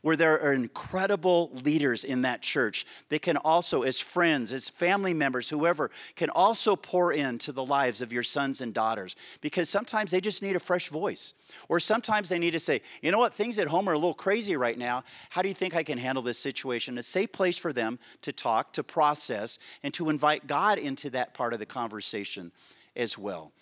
[0.06, 5.15] where there are incredible leaders in that church that can also, as friends, as family
[5.15, 10.12] members, whoever, can also pour into the lives of your sons and daughters because sometimes
[10.12, 11.34] they just need a fresh voice.
[11.70, 14.13] Or sometimes they need to say, you know what, things at home are a little
[14.13, 15.04] crazy right now.
[15.32, 17.00] How do you think I can handle this situation?
[17.00, 21.34] A safe place for them to talk, to process, and to invite God into that
[21.34, 22.52] part of the conversation
[22.96, 23.54] as well.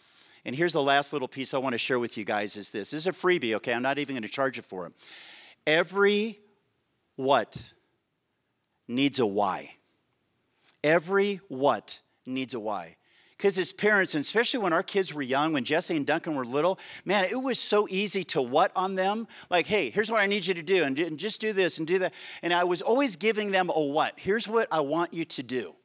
[0.43, 2.91] And here's the last little piece I want to share with you guys is this.
[2.91, 3.73] This is a freebie, okay?
[3.73, 4.93] I'm not even going to charge you for it.
[5.65, 6.39] Every
[7.15, 7.73] what
[8.87, 9.75] needs a why.
[10.83, 12.97] Every what needs a why.
[13.37, 16.45] Because as parents, and especially when our kids were young, when Jesse and Duncan were
[16.45, 19.27] little, man, it was so easy to what on them?
[19.49, 21.77] Like, hey, here's what I need you to do, and, do, and just do this
[21.77, 22.13] and do that.
[22.41, 24.13] And I was always giving them a what.
[24.15, 25.75] Here's what I want you to do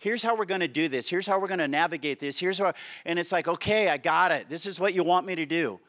[0.00, 2.58] here's how we're going to do this here's how we're going to navigate this here's
[2.58, 2.74] how
[3.06, 5.80] and it's like okay i got it this is what you want me to do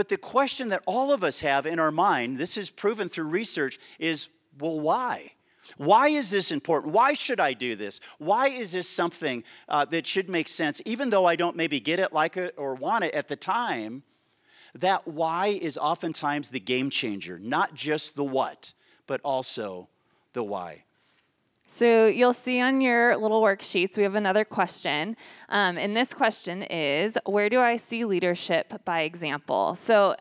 [0.00, 3.26] but the question that all of us have in our mind, this is proven through
[3.26, 5.32] research, is well, why?
[5.76, 6.94] Why is this important?
[6.94, 8.00] Why should I do this?
[8.16, 11.98] Why is this something uh, that should make sense, even though I don't maybe get
[11.98, 14.02] it, like it, or want it at the time?
[14.74, 18.72] That why is oftentimes the game changer, not just the what,
[19.06, 19.90] but also
[20.32, 20.84] the why.
[21.72, 25.16] So you'll see on your little worksheets, we have another question.
[25.48, 29.76] Um, and this question is Where do I see leadership by example?
[29.76, 30.16] So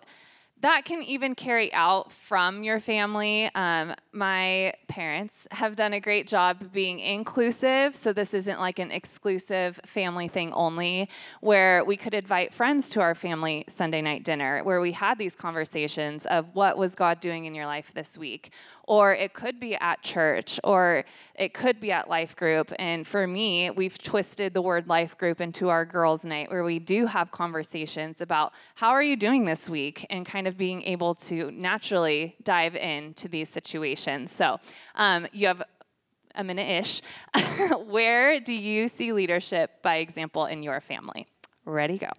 [0.61, 3.49] that can even carry out from your family.
[3.55, 8.91] Um, my parents have done a great job being inclusive, so this isn't like an
[8.91, 11.07] exclusive family thing only,
[11.39, 15.35] where we could invite friends to our family Sunday night dinner, where we had these
[15.35, 18.51] conversations of what was God doing in your life this week,
[18.89, 22.73] or it could be at church, or it could be at life group.
[22.79, 26.79] And for me, we've twisted the word life group into our girls' night, where we
[26.79, 31.13] do have conversations about how are you doing this week, and kind of being able
[31.13, 34.31] to naturally dive into these situations.
[34.31, 34.59] So
[34.95, 35.61] um, you have
[36.33, 37.01] a minute ish.
[37.85, 41.27] Where do you see leadership by example in your family?
[41.63, 42.09] Ready, go.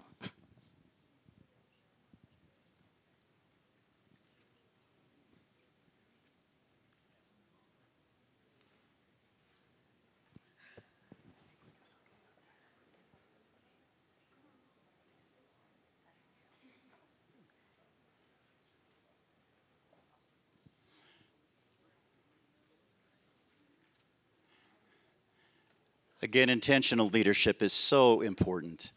[26.22, 28.92] Again, intentional leadership is so important.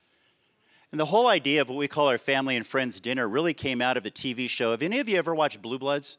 [0.92, 3.82] And the whole idea of what we call our family and friends dinner really came
[3.82, 4.72] out of a TV show.
[4.72, 6.18] Have any of you ever watched Blue Bloods?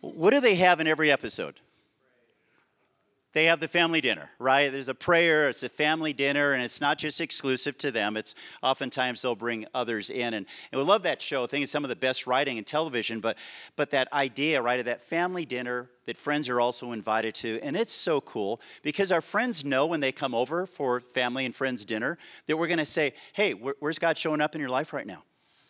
[0.00, 1.56] What do they have in every episode?
[3.36, 4.72] They have the family dinner, right?
[4.72, 8.16] There's a prayer, it's a family dinner, and it's not just exclusive to them.
[8.16, 10.32] It's oftentimes they'll bring others in.
[10.32, 11.44] And, and we love that show.
[11.44, 13.36] I think it's some of the best writing in television, but,
[13.76, 17.60] but that idea, right, of that family dinner that friends are also invited to.
[17.62, 21.54] And it's so cool because our friends know when they come over for family and
[21.54, 24.94] friends dinner that we're going to say, hey, where's God showing up in your life
[24.94, 25.24] right now?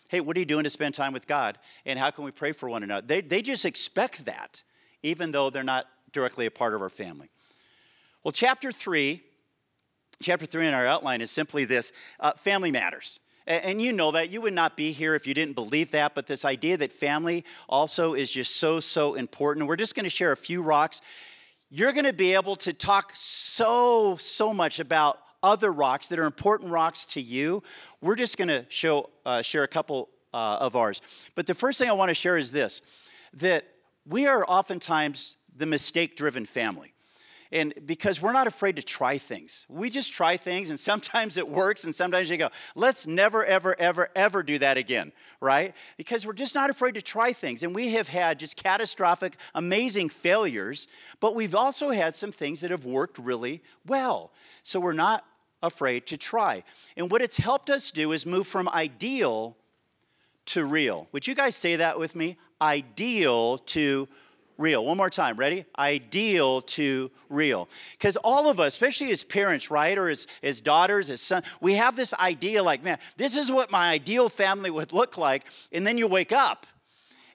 [0.09, 1.59] Hey, what are you doing to spend time with God?
[1.85, 3.05] And how can we pray for one another?
[3.05, 4.62] They, they just expect that,
[5.02, 7.29] even though they're not directly a part of our family.
[8.27, 9.23] Well, chapter three,
[10.21, 13.21] chapter three in our outline is simply this uh, family matters.
[13.47, 14.31] And you know that.
[14.31, 16.17] You would not be here if you didn't believe that.
[16.17, 19.69] But this idea that family also is just so, so important.
[19.69, 21.03] We're just going to share a few rocks.
[21.71, 26.25] you're going to be able to talk so, so much about other rocks that are
[26.25, 27.62] important rocks to you.
[28.01, 31.01] We're just going to show, uh, share a couple uh, of ours.
[31.37, 32.83] But the first thing I want to share is this
[33.35, 33.67] that
[34.05, 36.93] we are oftentimes the mistake driven family.
[37.53, 41.49] And because we're not afraid to try things, we just try things, and sometimes it
[41.49, 45.75] works, and sometimes you go, let's never, ever, ever, ever do that again, right?
[45.97, 47.63] Because we're just not afraid to try things.
[47.63, 50.89] And we have had just catastrophic, amazing failures,
[51.21, 54.33] but we've also had some things that have worked really well.
[54.63, 55.25] So we're not
[55.63, 56.65] afraid to try.
[56.97, 59.57] And what it's helped us do is move from ideal
[60.47, 61.09] to real.
[61.13, 62.37] Would you guys say that with me?
[62.61, 64.09] Ideal to
[64.59, 64.85] real.
[64.85, 65.64] One more time, ready?
[65.79, 67.69] Ideal to real.
[67.92, 71.75] Because all of us, especially as parents, right, or as, as daughters, as sons, we
[71.75, 75.45] have this idea like, man, this is what my ideal family would look like.
[75.73, 76.66] And then you wake up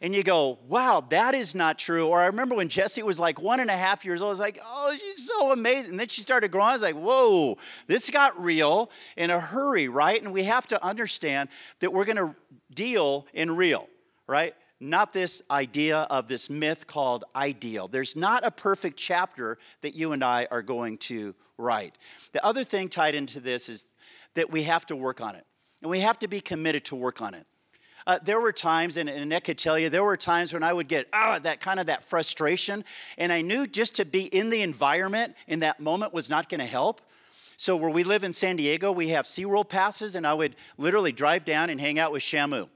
[0.01, 2.07] and you go, wow, that is not true.
[2.07, 4.39] Or I remember when Jesse was like one and a half years old, I was
[4.39, 5.91] like, oh, she's so amazing.
[5.91, 6.69] And then she started growing.
[6.69, 10.21] I was like, whoa, this got real in a hurry, right?
[10.21, 11.49] And we have to understand
[11.81, 12.35] that we're going to
[12.73, 13.87] deal in real,
[14.25, 14.55] right?
[14.81, 17.87] Not this idea of this myth called ideal.
[17.87, 21.97] There's not a perfect chapter that you and I are going to write.
[22.33, 23.91] The other thing tied into this is
[24.33, 25.45] that we have to work on it,
[25.81, 27.45] and we have to be committed to work on it.
[28.07, 30.87] Uh, there were times, and Annette could tell you, there were times when I would
[30.87, 32.83] get ah, that kind of that frustration,
[33.17, 36.59] and I knew just to be in the environment in that moment was not going
[36.59, 37.01] to help.
[37.57, 41.11] So where we live in San Diego, we have SeaWorld passes, and I would literally
[41.11, 42.69] drive down and hang out with Shamu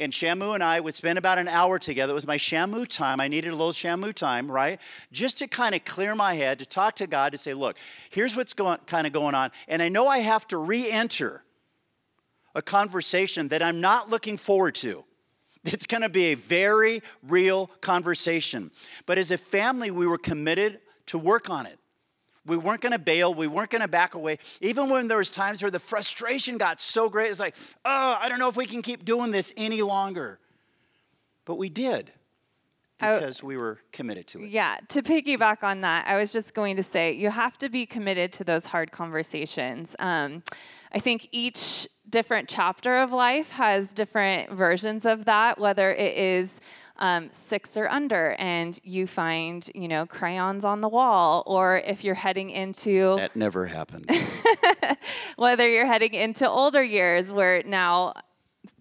[0.00, 2.12] and Shamu and I would spend about an hour together.
[2.12, 3.20] It was my Shamu time.
[3.20, 4.80] I needed a little Shamu time, right?
[5.12, 7.76] Just to kind of clear my head, to talk to God, to say, look,
[8.08, 9.50] here's what's going, kind of going on.
[9.68, 11.44] And I know I have to re enter
[12.54, 15.04] a conversation that I'm not looking forward to.
[15.64, 18.70] It's going to be a very real conversation.
[19.04, 21.78] But as a family, we were committed to work on it.
[22.46, 23.34] We weren't going to bail.
[23.34, 24.38] We weren't going to back away.
[24.60, 28.28] Even when there was times where the frustration got so great, it's like, oh, I
[28.28, 30.38] don't know if we can keep doing this any longer.
[31.44, 32.12] But we did
[33.00, 34.50] because I, we were committed to it.
[34.50, 37.86] Yeah, to piggyback on that, I was just going to say you have to be
[37.86, 39.96] committed to those hard conversations.
[39.98, 40.42] Um,
[40.92, 46.60] I think each different chapter of life has different versions of that, whether it is
[47.00, 52.04] um, six or under and you find, you know, crayons on the wall, or if
[52.04, 53.16] you're heading into.
[53.16, 54.10] That never happened.
[55.36, 58.12] whether you're heading into older years where now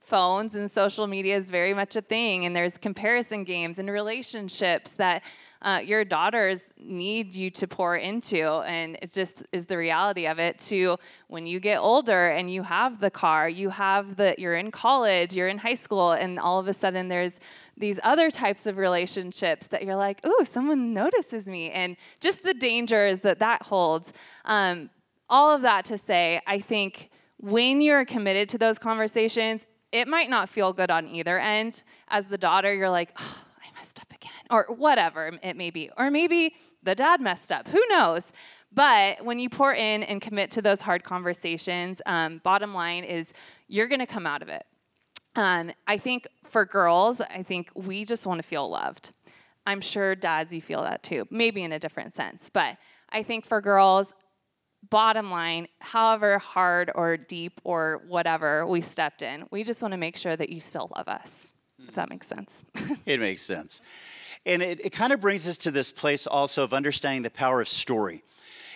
[0.01, 4.91] phones and social media is very much a thing, and there's comparison games and relationships
[4.93, 5.23] that
[5.62, 8.41] uh, your daughters need you to pour into.
[8.62, 10.58] And it just is the reality of it.
[10.69, 14.71] To when you get older and you have the car, you have the, you're in
[14.71, 17.39] college, you're in high school, and all of a sudden there's
[17.79, 22.53] these other types of relationships that you're like, ooh, someone notices me, and just the
[22.53, 24.13] dangers that that holds.
[24.45, 24.89] Um,
[25.29, 30.29] all of that to say, I think when you're committed to those conversations, it might
[30.29, 31.83] not feel good on either end.
[32.09, 35.89] As the daughter, you're like, oh, I messed up again, or whatever it may be.
[35.97, 38.31] Or maybe the dad messed up, who knows?
[38.71, 43.33] But when you pour in and commit to those hard conversations, um, bottom line is
[43.67, 44.65] you're gonna come out of it.
[45.39, 49.13] Um, I think for girls, I think we just want to feel loved.
[49.65, 52.49] I'm sure dads, you feel that too, maybe in a different sense.
[52.49, 52.75] But
[53.10, 54.13] I think for girls,
[54.89, 59.97] bottom line, however hard or deep or whatever we stepped in, we just want to
[59.97, 61.54] make sure that you still love us,
[61.88, 62.65] if that makes sense.
[63.06, 63.82] it makes sense.
[64.45, 67.62] And it, it kind of brings us to this place also of understanding the power
[67.62, 68.25] of story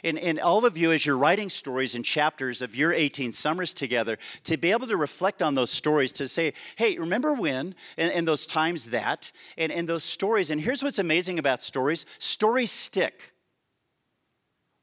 [0.04, 4.18] and, all of you, as you're writing stories and chapters of your 18 summers together,
[4.44, 8.28] to be able to reflect on those stories, to say, hey, remember when, and, and
[8.28, 10.52] those times that, and, and those stories.
[10.52, 13.34] And here's what's amazing about stories stories stick.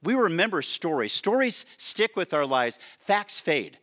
[0.02, 1.12] We remember stories.
[1.12, 3.78] Stories stick with our lives, facts fade.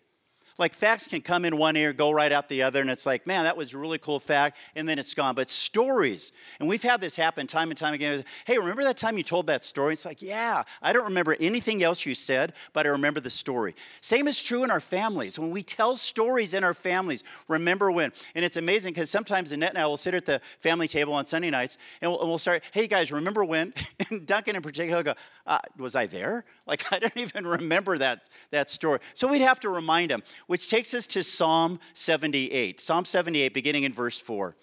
[0.58, 3.28] Like facts can come in one ear, go right out the other, and it's like,
[3.28, 5.36] man, that was a really cool fact, and then it's gone.
[5.36, 8.24] But stories, and we've had this happen time and time again.
[8.46, 9.94] Hey, remember that time you told that story?
[9.94, 13.76] It's like, yeah, I don't remember anything else you said, but I remember the story.
[14.02, 15.38] Same is true in our families.
[15.38, 18.12] When we tell stories in our families, remember when.
[18.34, 21.26] And it's amazing because sometimes Annette and I will sit at the family table on
[21.28, 23.74] Sunday nights, and we'll, and we'll start, hey guys, remember when?
[24.10, 25.14] and Duncan in particular will go,
[25.46, 26.46] uh, was I there?
[26.66, 29.00] Like, I don't even remember that, that story.
[29.14, 32.82] So we'd have to remind him which takes us to Psalm 78.
[32.82, 34.56] Psalm 78, beginning in verse 4.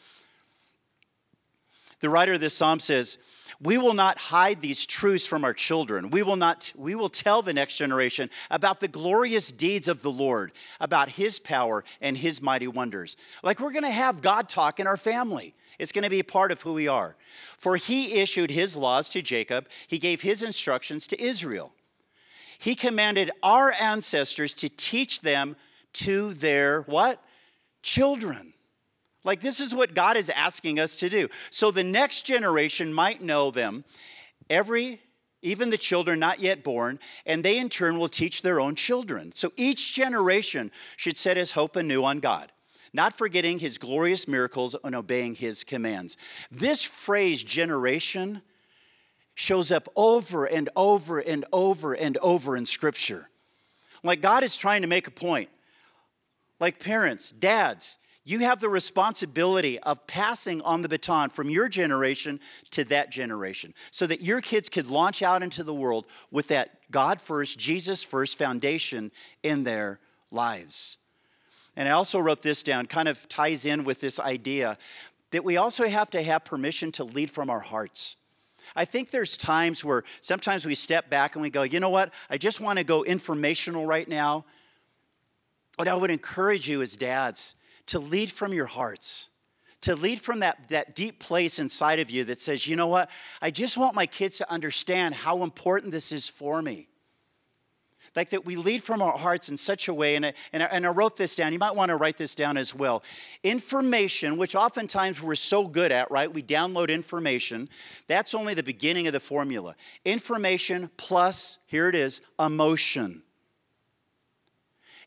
[2.01, 3.19] The writer of this psalm says,
[3.61, 6.11] we will not hide these truths from our children.
[6.11, 10.11] We will not we will tell the next generation about the glorious deeds of the
[10.11, 13.17] Lord, about his power and his mighty wonders.
[13.43, 15.55] Like we're going to have God talk in our family.
[15.79, 17.17] It's going to be a part of who we are.
[17.57, 21.73] For he issued his laws to Jacob, he gave his instructions to Israel.
[22.59, 25.57] He commanded our ancestors to teach them
[25.95, 27.23] to their what?
[27.83, 28.53] Children.
[29.25, 31.29] Like, this is what God is asking us to do.
[31.51, 33.85] So the next generation might know them,
[34.51, 35.01] every,
[35.41, 39.33] even the children not yet born, and they in turn will teach their own children.
[39.33, 42.53] So each generation should set his hope anew on God,
[42.93, 46.19] not forgetting his glorious miracles and obeying his commands.
[46.51, 48.43] This phrase, generation,
[49.35, 53.31] shows up over and over and over and over in Scripture.
[54.03, 55.49] Like God is trying to make a point.
[56.61, 62.41] Like parents, dads, you have the responsibility of passing on the baton from your generation
[62.71, 66.71] to that generation so that your kids could launch out into the world with that
[66.91, 70.01] God first, Jesus first foundation in their
[70.31, 70.97] lives.
[71.77, 74.79] And I also wrote this down, kind of ties in with this idea
[75.33, 78.17] that we also have to have permission to lead from our hearts.
[78.75, 82.15] I think there's times where sometimes we step back and we go, you know what,
[82.31, 84.45] I just want to go informational right now.
[85.77, 87.57] But I would encourage you as dads
[87.87, 89.29] to lead from your hearts,
[89.83, 93.11] to lead from that, that deep place inside of you that says, you know what,
[93.43, 96.89] I just want my kids to understand how important this is for me.
[98.17, 100.67] Like that we lead from our hearts in such a way, and I, and I,
[100.67, 101.53] and I wrote this down.
[101.53, 103.03] You might want to write this down as well.
[103.43, 106.33] Information, which oftentimes we're so good at, right?
[106.33, 107.69] We download information.
[108.07, 109.75] That's only the beginning of the formula.
[110.05, 113.24] Information plus, here it is, emotion.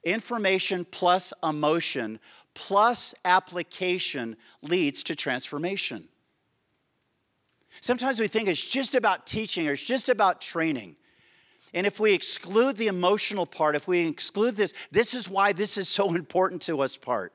[0.07, 2.21] Information plus emotion
[2.53, 6.07] plus application leads to transformation.
[7.81, 10.95] Sometimes we think it's just about teaching or it's just about training.
[11.73, 15.77] And if we exclude the emotional part, if we exclude this, this is why this
[15.77, 17.33] is so important to us part.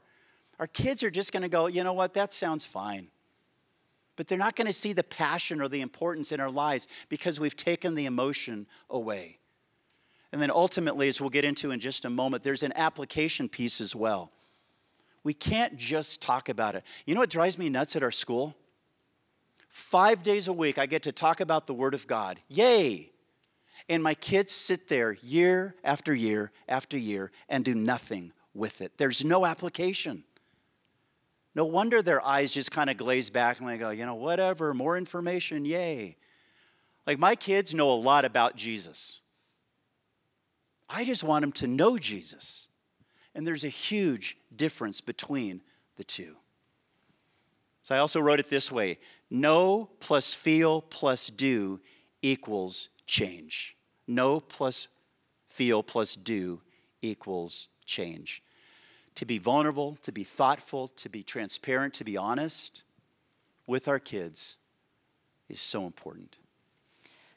[0.59, 3.09] Our kids are just going to go, you know what, that sounds fine.
[4.17, 7.39] But they're not going to see the passion or the importance in our lives because
[7.39, 9.41] we've taken the emotion away.
[10.33, 13.81] And then ultimately, as we'll get into in just a moment, there's an application piece
[13.81, 14.33] as well.
[15.23, 16.83] We can't just talk about it.
[17.07, 18.57] You know what drives me nuts at our school?
[19.69, 22.41] Five days a week, I get to talk about the Word of God.
[22.49, 23.11] Yay!
[23.89, 28.93] And my kids sit there year after year after year and do nothing with it.
[28.97, 30.25] There's no application.
[31.55, 34.73] No wonder their eyes just kind of glaze back and they go, you know, whatever,
[34.73, 36.17] more information, yay.
[37.07, 39.22] Like my kids know a lot about Jesus.
[40.93, 42.69] I just want them to know Jesus.
[43.35, 45.63] And there's a huge difference between
[45.97, 46.37] the two.
[47.83, 48.99] So I also wrote it this way
[49.31, 51.81] know plus feel plus do
[52.21, 53.75] equals change.
[54.07, 54.89] Know plus
[55.49, 56.61] feel plus do
[57.01, 58.43] equals change.
[59.17, 62.85] To be vulnerable, to be thoughtful, to be transparent, to be honest
[63.67, 64.59] with our kids
[65.49, 66.37] is so important.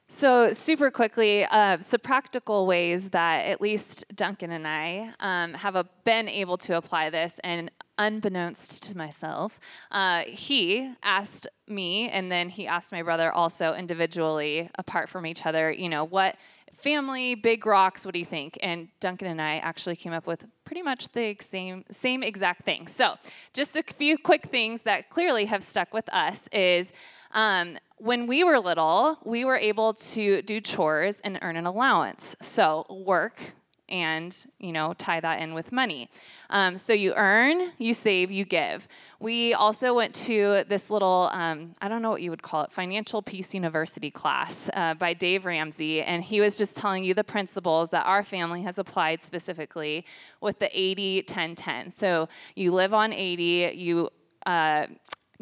[0.08, 5.76] So, super quickly, uh, some practical ways that at least Duncan and I um, have
[5.76, 12.32] a, been able to apply this, and unbeknownst to myself, uh, he asked me, and
[12.32, 16.36] then he asked my brother also individually, apart from each other, you know, what
[16.72, 18.60] family, big rocks, what do you think?
[18.62, 22.86] And Duncan and I actually came up with pretty much the same, same exact thing.
[22.88, 23.16] So,
[23.54, 26.94] just a few quick things that clearly have stuck with us is.
[27.32, 32.36] Um, when we were little, we were able to do chores and earn an allowance.
[32.42, 33.42] So work
[33.88, 36.10] and you know tie that in with money.
[36.50, 38.88] Um, so you earn, you save, you give.
[39.20, 42.72] We also went to this little um, I don't know what you would call it
[42.72, 47.24] financial peace university class uh, by Dave Ramsey, and he was just telling you the
[47.24, 50.06] principles that our family has applied specifically
[50.42, 51.92] with the 80 10 10.
[51.92, 54.10] So you live on 80, you
[54.46, 54.88] uh,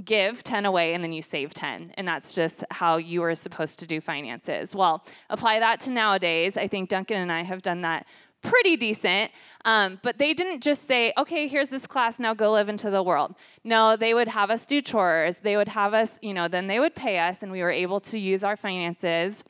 [0.04, 3.80] give 10 away and then you save 10 and that's just how you are supposed
[3.80, 4.76] to do finances.
[4.76, 6.58] Well apply that to nowadays.
[6.58, 8.06] I think duncan and i have done that
[8.42, 9.32] pretty decent
[9.66, 13.04] um, but they didn't just say okay here's this class now go live into the
[13.04, 13.36] world.
[13.64, 15.38] No they would have us do chores.
[15.38, 18.00] They would have us you know then they would pay us and we were able
[18.02, 19.44] to use our finances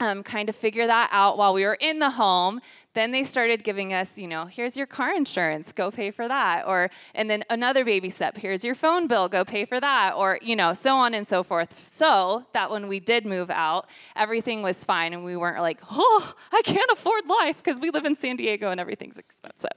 [0.00, 2.60] um, kind of figure that out while we were in the home.
[2.94, 6.66] Then they started giving us, you know, here's your car insurance, go pay for that.
[6.66, 10.14] Or, and then another baby step, here's your phone bill, go pay for that.
[10.16, 11.86] Or, you know, so on and so forth.
[11.88, 16.34] So that when we did move out, everything was fine and we weren't like, oh,
[16.52, 19.70] I can't afford life because we live in San Diego and everything's expensive.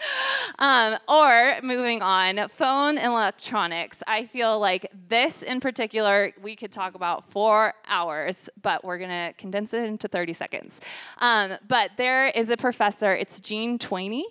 [0.58, 4.02] um, or moving on, phone and electronics.
[4.06, 9.10] I feel like this in particular, we could talk about four hours, but we're going
[9.10, 10.80] to condense it into 30 seconds.
[11.18, 14.24] Um, but there is a professor, it's Jean Twenge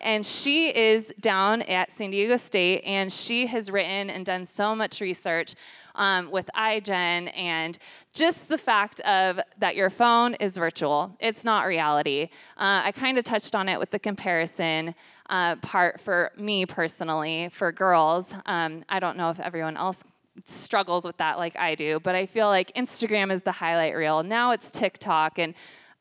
[0.00, 4.74] and she is down at San Diego State, and she has written and done so
[4.74, 5.54] much research
[5.94, 7.78] um, with iGen and
[8.12, 11.16] just the fact of that your phone is virtual.
[11.20, 12.24] It's not reality.
[12.56, 14.94] Uh, I kind of touched on it with the comparison
[15.30, 18.34] uh, part for me personally, for girls.
[18.44, 20.04] Um, I don't know if everyone else
[20.44, 24.22] struggles with that like I do, but I feel like Instagram is the highlight reel.
[24.22, 25.54] Now it's TikTok and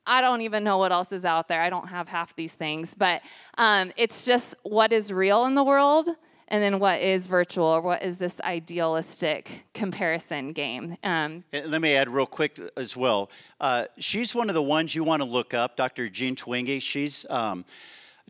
[0.08, 1.62] I don't even know what else is out there.
[1.62, 3.22] I don't have half these things, but
[3.58, 6.10] um, it's just what is real in the world
[6.48, 10.96] and then what is virtual or what is this idealistic comparison game.
[11.04, 13.30] Um, let me add real quick as well.
[13.60, 16.08] Uh, she's one of the ones you want to look up, Dr.
[16.10, 16.82] Jean Twenge.
[16.82, 17.66] She's um,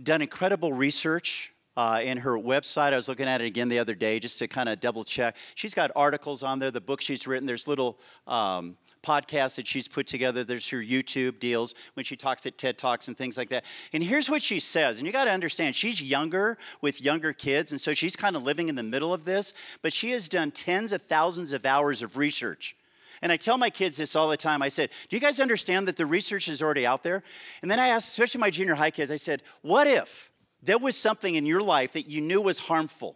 [0.02, 2.94] done incredible research uh, in her website.
[2.94, 5.36] I was looking at it again the other day just to kind of double check.
[5.56, 7.46] She's got articles on there, the book she's written.
[7.46, 10.44] There's little um, podcasts that she's put together.
[10.44, 13.64] There's her YouTube deals when she talks at TED Talks and things like that.
[13.94, 17.72] And here's what she says, and you got to understand, she's younger with younger kids,
[17.72, 20.52] and so she's kind of living in the middle of this, but she has done
[20.52, 22.76] tens of thousands of hours of research.
[23.22, 24.62] And I tell my kids this all the time.
[24.62, 27.24] I said, Do you guys understand that the research is already out there?
[27.62, 30.32] And then I asked, especially my junior high kids, I said, What if
[30.62, 33.16] there was something in your life that you knew was harmful?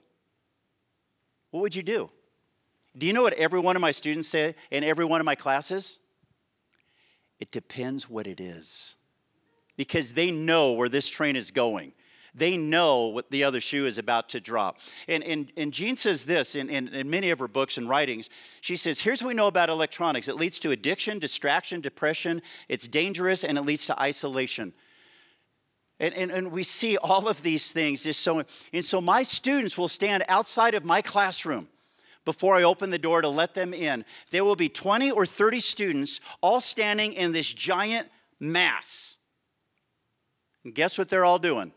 [1.51, 2.09] What would you do?
[2.97, 5.35] Do you know what every one of my students say in every one of my
[5.35, 5.99] classes?
[7.39, 8.95] It depends what it is.
[9.77, 11.93] Because they know where this train is going.
[12.35, 14.77] They know what the other shoe is about to drop.
[15.07, 18.29] And, and, and Jean says this in, in, in many of her books and writings.
[18.61, 22.87] She says, Here's what we know about electronics it leads to addiction, distraction, depression, it's
[22.87, 24.73] dangerous, and it leads to isolation.
[25.99, 29.77] And, and, and we see all of these things just so and so my students
[29.77, 31.67] will stand outside of my classroom
[32.29, 34.05] before I open the door to let them in.
[34.29, 38.07] There will be 20 or 30 students all standing in this giant
[38.39, 39.17] mass.
[40.63, 41.71] And guess what they're all doing?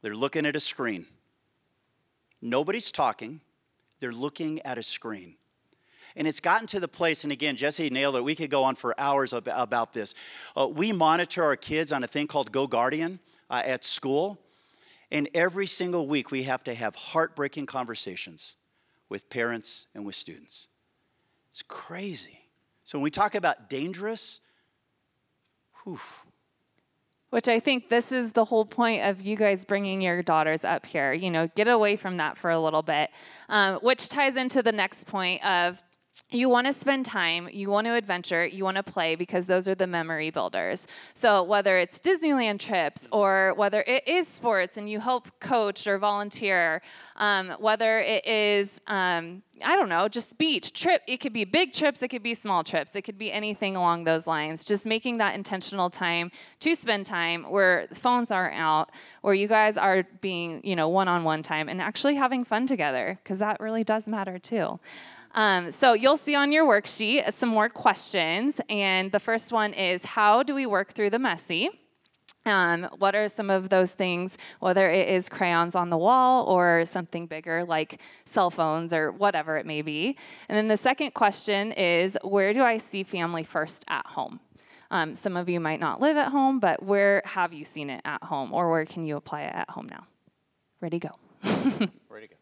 [0.00, 1.06] They're looking at a screen.
[2.40, 3.40] Nobody's talking,
[4.00, 5.36] they're looking at a screen.
[6.16, 8.24] And it's gotten to the place, and again, Jesse nailed it.
[8.24, 10.16] We could go on for hours about this.
[10.56, 14.40] Uh, we monitor our kids on a thing called Go Guardian uh, at school.
[15.12, 18.56] And every single week, we have to have heartbreaking conversations
[19.12, 20.68] with parents and with students.
[21.50, 22.40] It's crazy.
[22.82, 24.40] So when we talk about dangerous,
[25.84, 26.00] whew.
[27.28, 30.86] Which I think this is the whole point of you guys bringing your daughters up
[30.86, 31.12] here.
[31.12, 33.10] You know, get away from that for a little bit,
[33.50, 35.82] um, which ties into the next point of
[36.30, 39.68] you want to spend time, you want to adventure, you want to play because those
[39.68, 40.86] are the memory builders.
[41.14, 45.98] So, whether it's Disneyland trips or whether it is sports and you help coach or
[45.98, 46.80] volunteer,
[47.16, 51.72] um, whether it is, um, I don't know, just beach, trip, it could be big
[51.72, 54.64] trips, it could be small trips, it could be anything along those lines.
[54.64, 59.76] Just making that intentional time to spend time where phones aren't out, where you guys
[59.76, 63.60] are being, you know, one on one time and actually having fun together because that
[63.60, 64.80] really does matter too.
[65.34, 68.60] Um, so you'll see on your worksheet some more questions.
[68.68, 71.70] And the first one is How do we work through the messy?
[72.44, 76.84] Um, what are some of those things, whether it is crayons on the wall or
[76.84, 80.16] something bigger like cell phones or whatever it may be?
[80.48, 84.40] And then the second question is Where do I see family first at home?
[84.90, 88.02] Um, some of you might not live at home, but where have you seen it
[88.04, 90.06] at home or where can you apply it at home now?
[90.82, 91.10] Ready, go.
[92.10, 92.41] Ready, go.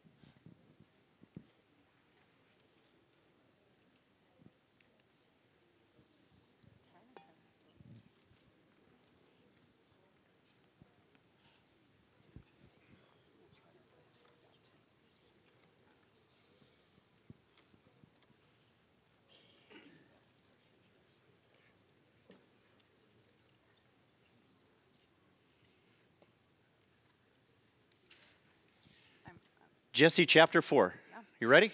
[29.92, 30.94] Jesse, chapter four.
[31.40, 31.72] You ready?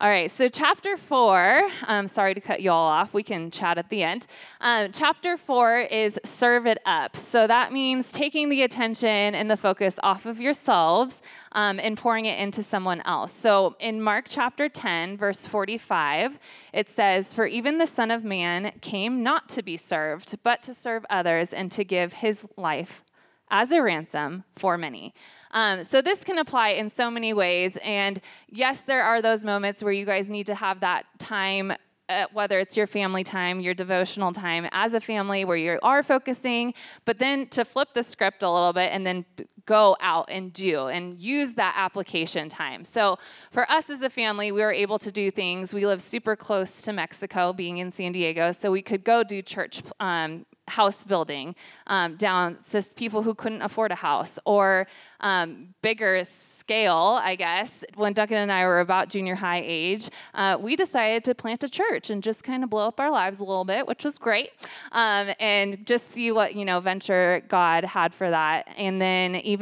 [0.00, 3.12] All right, so chapter four, I'm um, sorry to cut you all off.
[3.12, 4.26] We can chat at the end.
[4.60, 7.16] Um, chapter four is serve it up.
[7.16, 12.26] So that means taking the attention and the focus off of yourselves um, and pouring
[12.26, 13.32] it into someone else.
[13.32, 16.38] So in Mark chapter 10, verse 45,
[16.72, 20.74] it says, For even the Son of Man came not to be served, but to
[20.74, 23.02] serve others and to give his life
[23.50, 25.14] as a ransom for many.
[25.52, 27.78] Um, so this can apply in so many ways.
[27.82, 31.72] And yes, there are those moments where you guys need to have that time
[32.08, 36.02] uh, whether it's your family time, your devotional time as a family where you are
[36.02, 36.72] focusing,
[37.04, 39.26] but then to flip the script a little bit and then
[39.68, 42.86] go out and do and use that application time.
[42.86, 43.18] So
[43.50, 45.74] for us as a family, we were able to do things.
[45.74, 49.42] We live super close to Mexico, being in San Diego, so we could go do
[49.42, 51.54] church um, house building
[51.86, 54.86] um, down to people who couldn't afford a house or
[55.20, 57.84] um, bigger scale, I guess.
[57.96, 61.68] When Duncan and I were about junior high age, uh, we decided to plant a
[61.68, 64.50] church and just kind of blow up our lives a little bit, which was great,
[64.92, 68.68] um, and just see what you know venture God had for that.
[68.76, 69.57] And then even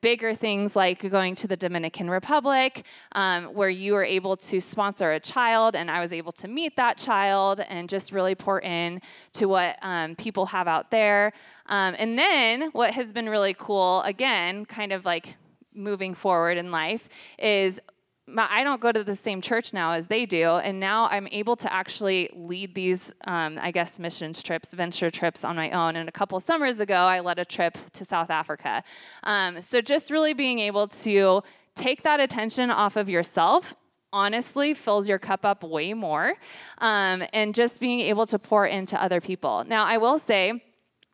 [0.00, 5.12] bigger things like going to the Dominican Republic, um, where you were able to sponsor
[5.12, 9.00] a child, and I was able to meet that child and just really pour in
[9.34, 11.32] to what um, people have out there.
[11.66, 15.36] Um, and then what has been really cool, again, kind of like
[15.74, 17.80] moving forward in life, is
[18.26, 21.56] I don't go to the same church now as they do, and now I'm able
[21.56, 25.96] to actually lead these, um, I guess, missions trips, venture trips on my own.
[25.96, 28.82] And a couple summers ago, I led a trip to South Africa.
[29.24, 31.42] Um, so just really being able to
[31.74, 33.74] take that attention off of yourself
[34.10, 36.34] honestly fills your cup up way more,
[36.78, 39.64] um, and just being able to pour into other people.
[39.66, 40.62] Now, I will say.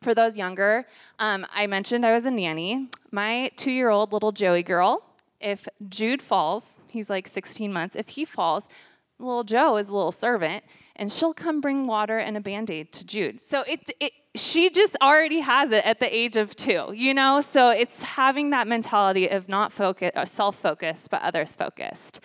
[0.03, 0.87] For those younger,
[1.19, 2.89] um, I mentioned I was a nanny.
[3.11, 5.03] My two year old little Joey girl,
[5.41, 8.67] if Jude falls, he's like 16 months, if he falls,
[9.19, 10.63] little Joe is a little servant,
[10.95, 13.39] and she'll come bring water and a band aid to Jude.
[13.39, 17.41] So it, it, she just already has it at the age of two, you know?
[17.41, 22.19] So it's having that mentality of not focus, uh, self focused, but others focused.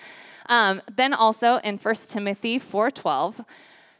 [0.48, 3.44] Um, then also in 1 Timothy 4:12,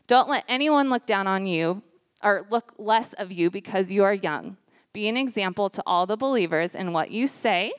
[0.07, 1.83] don't let anyone look down on you
[2.23, 4.57] or look less of you because you are young.
[4.93, 7.73] Be an example to all the believers in what you say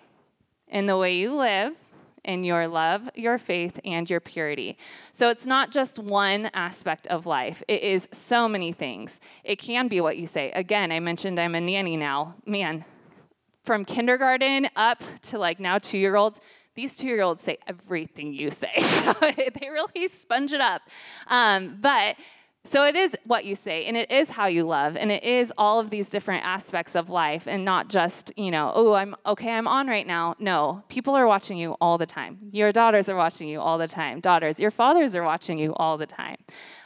[0.70, 1.74] in the way you live,
[2.24, 4.78] in your love, your faith, and your purity.
[5.12, 9.20] So it's not just one aspect of life, it is so many things.
[9.44, 10.52] It can be what you say.
[10.52, 12.36] Again, I mentioned I'm a nanny now.
[12.46, 12.84] Man,
[13.64, 16.42] from kindergarten up to like now two year olds,
[16.76, 18.72] these two year olds say everything you say.
[18.80, 20.82] So they really sponge it up.
[21.28, 22.18] Um, but
[22.68, 25.54] so it is what you say, and it is how you love, and it is
[25.58, 29.52] all of these different aspects of life, and not just, you know, oh, I'm okay,
[29.52, 30.36] I'm on right now.
[30.38, 32.38] No, people are watching you all the time.
[32.52, 34.20] Your daughters are watching you all the time.
[34.20, 36.36] Daughters, your fathers are watching you all the time.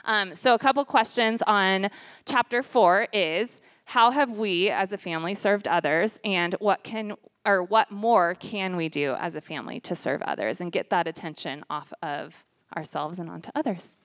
[0.06, 1.90] Um, so, a couple questions on
[2.26, 7.64] chapter four is how have we as a family served others, and what can or
[7.64, 11.66] what more can we do as a family to serve others and get that attention
[11.72, 14.01] off of ourselves and onto others?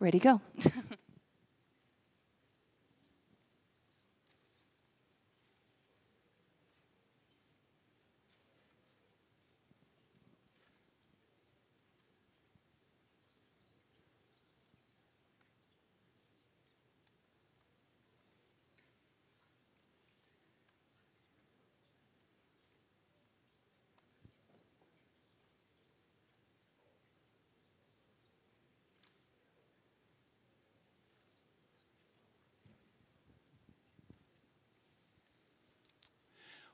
[0.00, 0.40] Ready, go.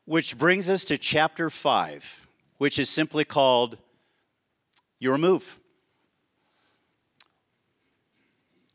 [0.05, 2.27] Which brings us to chapter 5,
[2.59, 3.79] which is simply called
[4.99, 5.59] Your Move.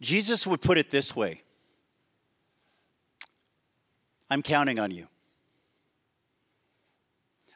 [0.01, 1.43] Jesus would put it this way
[4.29, 5.07] I'm counting on you.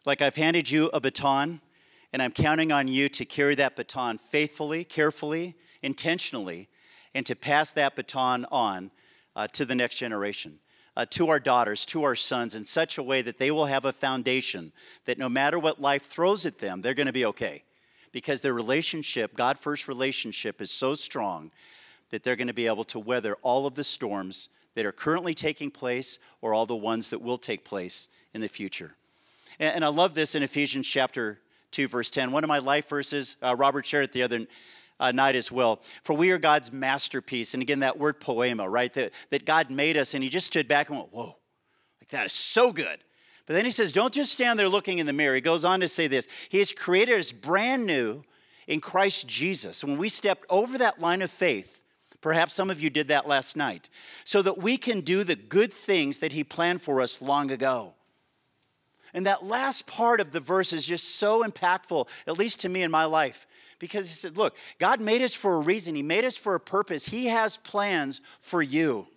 [0.06, 1.62] Like I've handed you a baton,
[2.12, 6.68] and I'm counting on you to carry that baton faithfully, carefully, intentionally,
[7.16, 8.92] and to pass that baton on
[9.36, 10.60] uh, to the next generation
[10.96, 13.86] uh, to our daughters, to our sons, in such a way that they will have
[13.86, 14.72] a foundation
[15.06, 17.64] that no matter what life throws at them, they're going to be okay.
[18.12, 21.52] Because their relationship, God first relationship, is so strong
[22.12, 25.34] that they're going to be able to weather all of the storms that are currently
[25.34, 28.96] taking place or all the ones that will take place in the future.
[29.60, 31.40] And, and I love this in Ephesians chapter
[31.72, 32.32] 2, verse 10.
[32.32, 34.46] One of my life verses, uh, Robert shared it the other
[35.00, 35.82] uh, night as well.
[36.04, 37.54] For we are God's masterpiece.
[37.54, 38.92] And again, that word poema, right?
[38.94, 41.36] That, that God made us, and he just stood back and went, Whoa,
[42.02, 43.00] like that is so good.
[43.46, 45.36] But then he says, Don't just stand there looking in the mirror.
[45.36, 48.24] He goes on to say this He has created us brand new
[48.68, 49.84] in Christ Jesus.
[49.84, 51.82] When we stepped over that line of faith,
[52.22, 53.90] perhaps some of you did that last night,
[54.24, 57.96] so that we can do the good things that He planned for us long ago.
[59.16, 62.82] And that last part of the verse is just so impactful, at least to me
[62.82, 63.46] in my life
[63.84, 66.60] because he said, Look, God made us for a reason, He made us for a
[66.60, 67.06] purpose.
[67.06, 69.08] He has plans for you.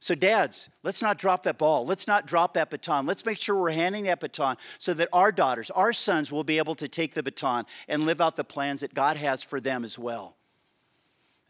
[0.00, 1.84] So, dads, let's not drop that ball.
[1.84, 3.04] Let's not drop that baton.
[3.04, 6.56] Let's make sure we're handing that baton so that our daughters, our sons will be
[6.56, 9.84] able to take the baton and live out the plans that God has for them
[9.84, 10.38] as well.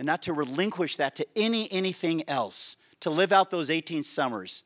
[0.01, 4.65] And not to relinquish that to any anything else, to live out those 18 summers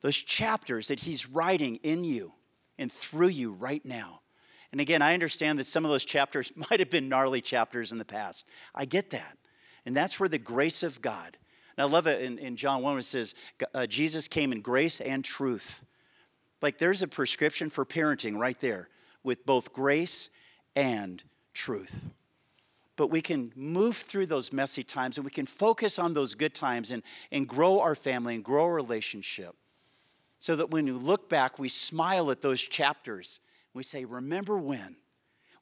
[0.00, 2.32] those chapters that He's writing in you
[2.78, 4.20] and through you right now.
[4.74, 7.98] And again, I understand that some of those chapters might have been gnarly chapters in
[7.98, 8.44] the past.
[8.74, 9.38] I get that.
[9.86, 11.36] And that's where the grace of God.
[11.76, 13.36] And I love it in, in John 1 where it says,
[13.72, 15.84] uh, Jesus came in grace and truth.
[16.60, 18.88] Like there's a prescription for parenting right there
[19.22, 20.28] with both grace
[20.74, 21.22] and
[21.52, 22.10] truth.
[22.96, 26.52] But we can move through those messy times and we can focus on those good
[26.52, 29.54] times and, and grow our family and grow our relationship.
[30.40, 33.38] So that when we look back, we smile at those chapters.
[33.74, 34.96] We say, Remember when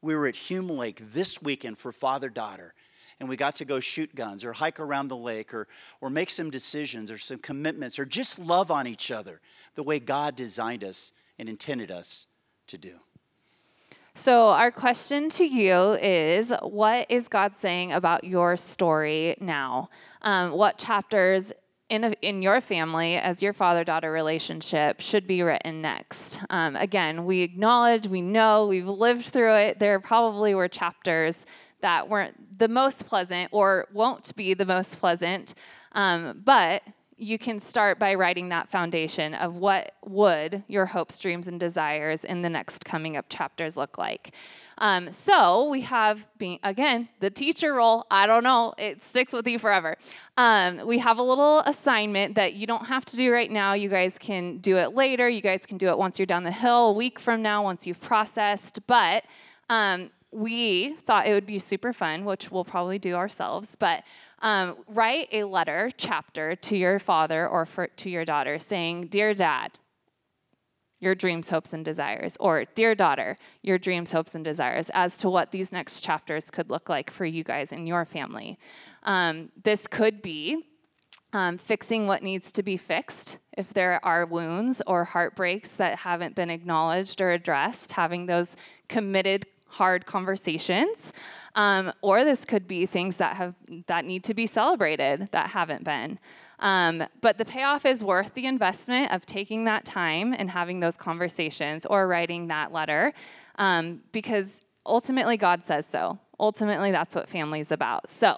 [0.03, 2.75] we were at Hume Lake this weekend for father daughter,
[3.19, 5.69] and we got to go shoot guns or hike around the lake or,
[6.01, 9.41] or make some decisions or some commitments or just love on each other
[9.75, 12.27] the way God designed us and intended us
[12.67, 12.99] to do.
[14.15, 19.89] So, our question to you is What is God saying about your story now?
[20.21, 21.51] Um, what chapters
[21.89, 26.41] in, a, in your family, as your father daughter relationship, should be written next?
[26.51, 29.79] Um, again, we acknowledge, we know, we've lived through it.
[29.79, 31.39] There probably were chapters
[31.81, 35.55] that weren't the most pleasant or won't be the most pleasant,
[35.93, 36.83] um, but
[37.17, 42.25] you can start by writing that foundation of what would your hopes, dreams, and desires
[42.25, 44.35] in the next coming up chapters look like.
[44.83, 48.05] Um, so we have, being again, the teacher role.
[48.11, 49.97] I don't know, it sticks with you forever.
[50.37, 53.75] Um, we have a little assignment that you don't have to do right now.
[53.75, 55.29] You guys can do it later.
[55.29, 57.87] You guys can do it once you're down the hill, a week from now, once
[57.87, 58.85] you've processed.
[58.89, 59.25] But
[59.71, 64.03] um, we thought it would be super fun, which we'll probably do ourselves, but
[64.41, 69.35] um, write a letter, chapter to your father or for, to your daughter saying, Dear
[69.35, 69.79] dad,
[71.03, 72.37] your dreams, hopes, and desires.
[72.41, 76.71] Or, Dear daughter, your dreams, hopes, and desires as to what these next chapters could
[76.71, 78.59] look like for you guys and your family.
[79.03, 80.65] Um, this could be
[81.33, 83.39] um, fixing what needs to be fixed.
[83.59, 88.55] If there are wounds or heartbreaks that haven't been acknowledged or addressed, having those
[88.89, 91.15] committed hard conversations
[91.55, 93.55] um, or this could be things that have
[93.87, 96.19] that need to be celebrated that haven't been
[96.63, 100.97] um, but the payoff is worth the investment of taking that time and having those
[100.97, 103.13] conversations or writing that letter
[103.57, 108.37] um, because ultimately god says so ultimately that's what family is about so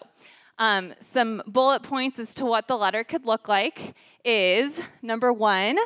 [0.58, 3.94] um, some bullet points as to what the letter could look like
[4.24, 5.78] is number one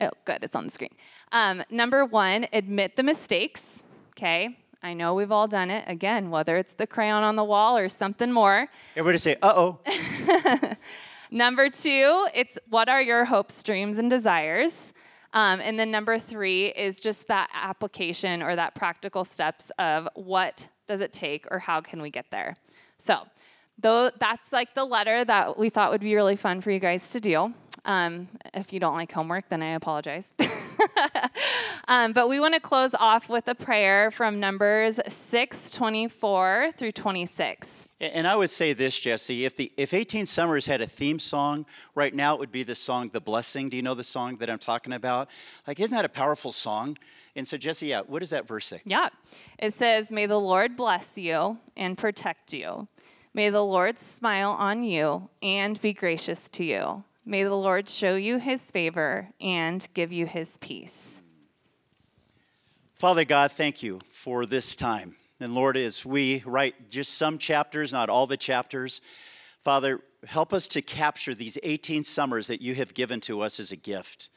[0.00, 0.94] oh good it's on the screen
[1.32, 3.82] um, number one admit the mistakes
[4.16, 5.82] okay I know we've all done it.
[5.88, 8.68] Again, whether it's the crayon on the wall or something more.
[8.94, 9.80] Everybody say, uh oh.
[11.30, 14.92] number two, it's what are your hopes, dreams, and desires?
[15.32, 20.68] Um, and then number three is just that application or that practical steps of what
[20.86, 22.56] does it take or how can we get there.
[22.98, 23.20] So,
[23.78, 27.12] though that's like the letter that we thought would be really fun for you guys
[27.12, 27.52] to do.
[27.86, 30.34] Um, if you don't like homework, then I apologize.
[31.88, 36.90] um, but we want to close off with a prayer from Numbers 6 24 through
[36.90, 37.86] 26.
[38.00, 41.64] And I would say this, Jesse, if, the, if 18 Summers had a theme song,
[41.94, 43.68] right now it would be the song The Blessing.
[43.68, 45.28] Do you know the song that I'm talking about?
[45.66, 46.98] Like, isn't that a powerful song?
[47.36, 48.82] And so, Jesse, yeah, what does that verse say?
[48.84, 49.10] Yeah.
[49.60, 52.88] It says, May the Lord bless you and protect you.
[53.32, 57.04] May the Lord smile on you and be gracious to you.
[57.28, 61.20] May the Lord show you his favor and give you his peace.
[62.94, 65.16] Father God, thank you for this time.
[65.40, 69.00] And Lord, as we write just some chapters, not all the chapters,
[69.58, 73.72] Father, help us to capture these 18 summers that you have given to us as
[73.72, 74.30] a gift,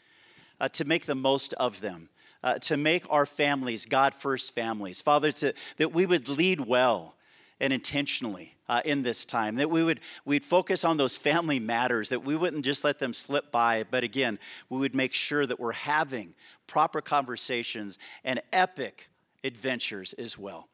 [0.60, 2.10] uh, to make the most of them,
[2.44, 5.00] uh, to make our families God first families.
[5.00, 7.16] Father, to, that we would lead well
[7.60, 12.09] and intentionally uh, in this time that we would we'd focus on those family matters
[12.09, 14.38] that we wouldn't just let them slip by but again
[14.70, 16.34] we would make sure that we're having
[16.67, 19.09] proper conversations and epic
[19.43, 20.67] adventures as well.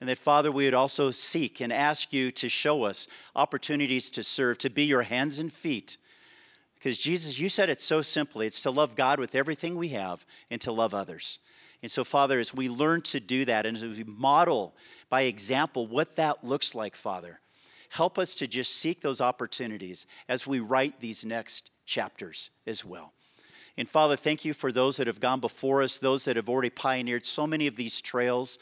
[0.00, 4.22] And that father we would also seek and ask you to show us opportunities to
[4.22, 5.98] serve to be your hands and feet.
[6.74, 10.24] Because jesus you said it so simply it's to love god with everything we have
[10.50, 11.38] and to love others.
[11.82, 14.74] And so, Father, as we learn to do that and as we model
[15.08, 17.40] by example what that looks like, Father,
[17.90, 23.12] help us to just seek those opportunities as we write these next chapters as well.
[23.76, 26.70] And Father, thank you for those that have gone before us, those that have already
[26.70, 28.58] pioneered so many of these trails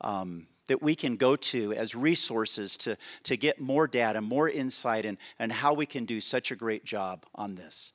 [0.00, 5.04] um, that we can go to as resources to, to get more data, more insight,
[5.04, 7.92] and, and how we can do such a great job on this.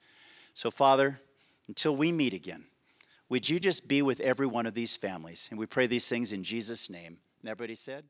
[0.54, 1.20] So, Father,
[1.68, 2.66] until we meet again,
[3.30, 5.48] would you just be with every one of these families?
[5.52, 7.18] And we pray these things in Jesus' name.
[7.42, 8.06] And everybody said,